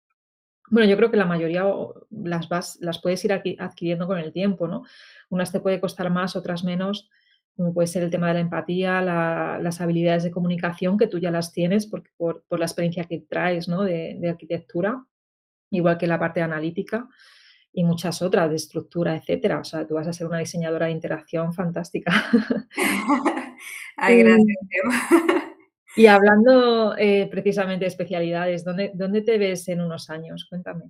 bueno, 0.70 0.90
yo 0.90 0.98
creo 0.98 1.10
que 1.10 1.16
la 1.16 1.26
mayoría 1.26 1.64
las, 2.10 2.50
vas, 2.50 2.78
las 2.82 3.02
puedes 3.02 3.24
ir 3.24 3.32
adquiriendo 3.32 4.06
con 4.06 4.18
el 4.18 4.34
tiempo, 4.34 4.68
¿no? 4.68 4.84
Unas 5.30 5.54
te 5.54 5.62
puede 5.62 5.80
costar 5.80 6.10
más, 6.10 6.36
otras 6.36 6.66
menos, 6.66 7.10
como 7.56 7.74
puede 7.74 7.88
ser 7.88 8.04
el 8.04 8.10
tema 8.10 8.28
de 8.28 8.34
la 8.34 8.40
empatía, 8.42 9.02
las 9.02 9.80
habilidades 9.80 10.24
de 10.26 10.32
comunicación, 10.32 10.98
que 10.98 11.08
tú 11.08 11.20
ya 11.20 11.32
las 11.32 11.54
tienes 11.54 11.88
por, 11.88 12.04
por, 12.18 12.60
la 12.60 12.66
experiencia 12.66 13.06
que 13.06 13.20
traes 13.20 13.70
¿no? 13.70 13.84
de, 13.84 14.20
arquitectura, 14.30 15.06
igual 15.70 15.98
que 15.98 16.08
la 16.08 16.20
parte 16.20 16.42
analítica 16.42 17.08
y 17.74 17.84
muchas 17.84 18.22
otras 18.22 18.50
de 18.50 18.56
estructura, 18.56 19.16
etcétera. 19.16 19.60
O 19.60 19.64
sea, 19.64 19.86
tú 19.86 19.96
vas 19.96 20.08
a 20.08 20.14
ser 20.14 20.28
una 20.28 20.40
diseñadora 20.40 20.86
de 20.88 20.94
interacción 20.94 21.54
fantástica. 21.54 22.12
Ay, 23.98 24.24
gracias. 24.24 24.58
y 25.96 26.08
hablando 26.08 26.96
eh, 26.98 27.28
precisamente 27.30 27.86
de 27.86 27.90
especialidades, 27.90 28.64
¿dónde, 28.64 28.92
¿dónde 28.94 29.22
te 29.22 29.38
ves 29.38 29.68
en 29.68 29.82
unos 29.82 30.10
años? 30.10 30.48
Cuéntame. 30.50 30.86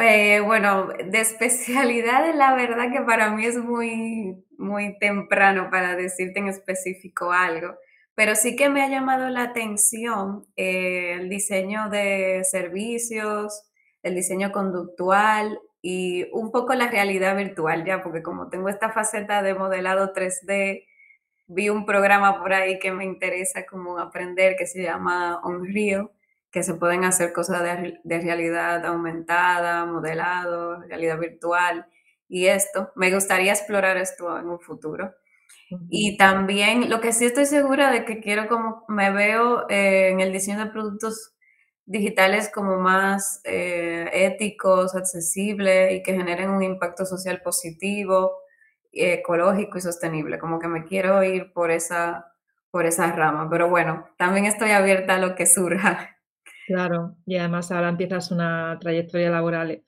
Eh, 0.00 0.40
bueno, 0.40 0.88
de 0.88 1.20
especialidades, 1.20 2.34
la 2.34 2.54
verdad 2.54 2.90
que 2.92 3.02
para 3.02 3.30
mí 3.30 3.44
es 3.44 3.56
muy, 3.56 4.44
muy 4.58 4.98
temprano 4.98 5.68
para 5.70 5.94
decirte 5.94 6.40
en 6.40 6.48
específico 6.48 7.30
algo, 7.30 7.76
pero 8.16 8.34
sí 8.34 8.56
que 8.56 8.68
me 8.68 8.82
ha 8.82 8.88
llamado 8.88 9.28
la 9.28 9.42
atención 9.42 10.44
eh, 10.56 11.12
el 11.20 11.28
diseño 11.28 11.88
de 11.88 12.42
servicios, 12.44 13.65
el 14.06 14.14
diseño 14.14 14.52
conductual 14.52 15.60
y 15.82 16.26
un 16.32 16.50
poco 16.52 16.74
la 16.74 16.88
realidad 16.88 17.36
virtual 17.36 17.84
ya, 17.84 18.02
porque 18.02 18.22
como 18.22 18.48
tengo 18.48 18.68
esta 18.68 18.90
faceta 18.90 19.42
de 19.42 19.54
modelado 19.54 20.12
3D, 20.12 20.84
vi 21.48 21.68
un 21.68 21.86
programa 21.86 22.38
por 22.40 22.52
ahí 22.52 22.78
que 22.78 22.92
me 22.92 23.04
interesa 23.04 23.66
como 23.66 23.98
aprender 23.98 24.56
que 24.56 24.66
se 24.66 24.82
llama 24.82 25.40
Unreal 25.44 26.10
que 26.56 26.62
se 26.62 26.72
pueden 26.72 27.04
hacer 27.04 27.34
cosas 27.34 27.62
de, 27.62 28.20
realidad 28.20 28.86
aumentada, 28.86 29.84
modelado, 29.84 30.80
realidad 30.84 31.18
virtual 31.18 31.86
y 32.30 32.46
esto. 32.46 32.92
Me 32.96 33.12
gustaría 33.12 33.52
explorar 33.52 33.98
esto 33.98 34.38
en 34.38 34.48
un 34.48 34.58
futuro. 34.58 35.12
Y 35.90 36.16
también 36.16 36.88
lo 36.88 37.02
que 37.02 37.12
sí 37.12 37.26
estoy 37.26 37.44
segura 37.44 37.90
de 37.90 38.06
que 38.06 38.20
quiero 38.20 38.48
como 38.48 38.86
me 38.88 39.10
veo 39.10 39.68
eh, 39.68 40.08
en 40.08 40.20
el 40.20 40.32
diseño 40.32 40.58
de 40.58 40.70
productos 40.70 41.35
digitales 41.86 42.50
como 42.52 42.78
más 42.78 43.40
eh, 43.44 44.10
éticos, 44.12 44.94
accesibles 44.94 45.92
y 45.92 46.02
que 46.02 46.14
generen 46.14 46.50
un 46.50 46.62
impacto 46.62 47.06
social 47.06 47.40
positivo, 47.42 48.32
ecológico 48.92 49.78
y 49.78 49.80
sostenible. 49.80 50.38
Como 50.38 50.58
que 50.58 50.68
me 50.68 50.84
quiero 50.84 51.22
ir 51.22 51.52
por 51.52 51.70
esa, 51.70 52.32
por 52.70 52.86
esa 52.86 53.12
rama. 53.12 53.48
Pero 53.48 53.70
bueno, 53.70 54.08
también 54.18 54.46
estoy 54.46 54.70
abierta 54.70 55.14
a 55.14 55.18
lo 55.18 55.36
que 55.36 55.46
surja. 55.46 56.16
Claro, 56.66 57.14
y 57.24 57.36
además 57.36 57.70
ahora 57.70 57.88
empiezas 57.88 58.32
una 58.32 58.76
trayectoria 58.80 59.30
laboral. 59.30 59.84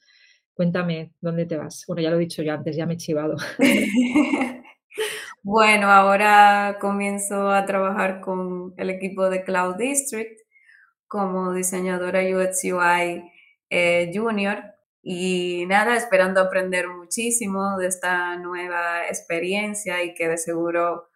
Cuéntame, 0.55 1.13
¿dónde 1.21 1.47
te 1.47 1.57
vas? 1.57 1.85
Bueno, 1.89 2.03
ya 2.03 2.11
lo 2.11 2.17
he 2.17 2.21
dicho 2.21 2.43
yo 2.43 2.55
antes, 2.55 2.77
ya 2.77 2.87
me 2.87 2.95
he 2.95 2.97
chivado. 2.97 3.37
bueno, 5.43 5.91
ahora 5.91 6.79
comienzo 6.81 7.51
a 7.51 7.65
trabajar 7.67 8.21
con 8.21 8.75
el 8.77 8.91
equipo 8.91 9.29
de 9.29 9.43
Cloud 9.43 9.77
District 9.77 10.39
como 11.09 11.53
diseñadora 11.53 12.21
UX 12.21 12.65
UI 12.65 13.33
eh, 13.71 14.11
Junior 14.15 14.63
y 15.03 15.65
nada, 15.67 15.97
esperando 15.97 16.41
aprender 16.41 16.89
muchísimo 16.89 17.79
de 17.79 17.87
esta 17.87 18.37
nueva 18.37 19.07
experiencia 19.07 20.03
y 20.05 20.15
que 20.15 20.29
de 20.29 20.39
seguro 20.39 21.09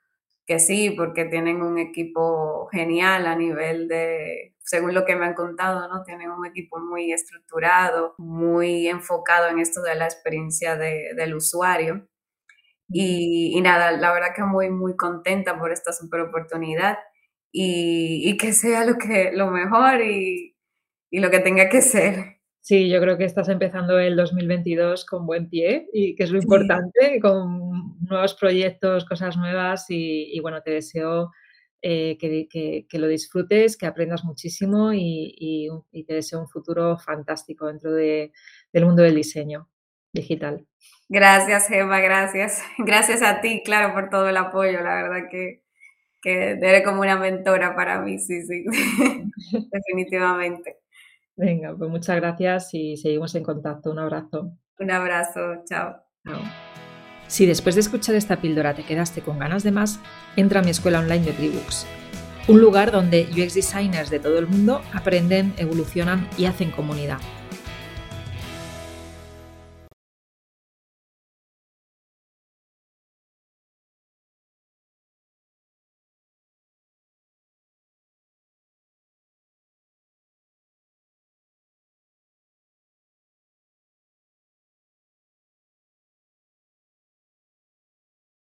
que 0.46 0.58
sí, 0.58 0.90
porque 0.90 1.24
tienen 1.26 1.62
un 1.62 1.78
equipo 1.78 2.68
genial 2.72 3.26
a 3.26 3.36
nivel 3.36 3.88
de, 3.88 4.56
según 4.58 4.94
lo 4.94 5.04
que 5.04 5.16
me 5.16 5.26
han 5.26 5.34
contado, 5.34 5.88
¿no? 5.88 6.02
Tienen 6.04 6.30
un 6.30 6.46
equipo 6.46 6.80
muy 6.80 7.12
estructurado, 7.12 8.14
muy 8.18 8.88
enfocado 8.88 9.48
en 9.48 9.58
esto 9.58 9.82
de 9.82 9.94
la 9.94 10.06
experiencia 10.06 10.76
del 10.76 11.34
usuario. 11.34 12.08
Y, 12.88 13.58
nada, 13.62 13.92
la 13.92 14.12
verdad 14.12 14.34
que 14.34 14.42
muy, 14.42 14.70
muy 14.70 14.96
contenta 14.96 15.58
por 15.58 15.72
esta 15.72 15.92
super 15.92 16.20
oportunidad 16.20 16.98
y, 17.52 18.28
y 18.28 18.36
que 18.36 18.52
sea 18.52 18.84
lo, 18.84 18.96
que, 18.96 19.30
lo 19.32 19.50
mejor 19.50 20.00
y, 20.00 20.56
y 21.10 21.20
lo 21.20 21.30
que 21.30 21.40
tenga 21.40 21.68
que 21.68 21.82
ser. 21.82 22.40
Sí, 22.60 22.88
yo 22.88 23.00
creo 23.00 23.18
que 23.18 23.24
estás 23.24 23.48
empezando 23.48 23.98
el 23.98 24.16
2022 24.16 25.04
con 25.04 25.26
buen 25.26 25.48
pie 25.48 25.88
y 25.92 26.14
que 26.14 26.22
es 26.22 26.30
lo 26.30 26.38
importante, 26.38 27.20
con 27.20 27.98
nuevos 28.00 28.34
proyectos, 28.34 29.04
cosas 29.04 29.36
nuevas 29.36 29.86
y, 29.88 30.38
bueno, 30.40 30.62
te 30.62 30.70
deseo 30.70 31.32
eh, 31.82 32.16
que, 32.18 32.98
lo 32.98 33.08
disfrutes, 33.08 33.76
que 33.76 33.86
aprendas 33.86 34.24
muchísimo 34.24 34.92
y, 34.94 35.68
te 36.06 36.14
deseo 36.14 36.40
un 36.40 36.48
futuro 36.48 36.96
fantástico 36.98 37.66
dentro 37.66 37.92
del 37.92 38.30
mundo 38.74 39.02
del 39.02 39.16
diseño 39.16 39.68
digital. 40.12 40.64
Gracias, 41.08 41.66
Gemma, 41.68 42.00
gracias. 42.00 42.62
Gracias 42.78 43.22
a 43.22 43.40
ti, 43.40 43.62
claro, 43.64 43.92
por 43.92 44.08
todo 44.08 44.28
el 44.28 44.36
apoyo, 44.36 44.80
la 44.82 44.94
verdad 44.94 45.28
que, 45.30 45.64
que 46.22 46.52
eres 46.52 46.84
como 46.84 47.00
una 47.00 47.18
mentora 47.18 47.74
para 47.74 48.00
mí, 48.00 48.18
sí, 48.18 48.42
sí, 48.42 48.64
definitivamente. 49.72 50.78
Venga, 51.36 51.74
pues 51.76 51.90
muchas 51.90 52.16
gracias 52.16 52.72
y 52.72 52.96
seguimos 52.96 53.34
en 53.34 53.42
contacto. 53.42 53.90
Un 53.90 53.98
abrazo. 53.98 54.56
Un 54.78 54.90
abrazo, 54.90 55.64
chao. 55.64 56.02
Si 57.26 57.46
después 57.46 57.74
de 57.74 57.80
escuchar 57.80 58.14
esta 58.14 58.40
píldora 58.40 58.74
te 58.74 58.84
quedaste 58.84 59.22
con 59.22 59.38
ganas 59.38 59.64
de 59.64 59.72
más, 59.72 60.00
entra 60.36 60.60
a 60.60 60.62
mi 60.62 60.70
escuela 60.70 61.00
online 61.00 61.24
de 61.24 61.32
Tribooks, 61.32 61.86
un 62.48 62.60
lugar 62.60 62.92
donde 62.92 63.26
UX 63.32 63.54
designers 63.54 64.10
de 64.10 64.20
todo 64.20 64.38
el 64.38 64.46
mundo 64.46 64.82
aprenden, 64.92 65.54
evolucionan 65.56 66.28
y 66.36 66.44
hacen 66.44 66.70
comunidad 66.70 67.18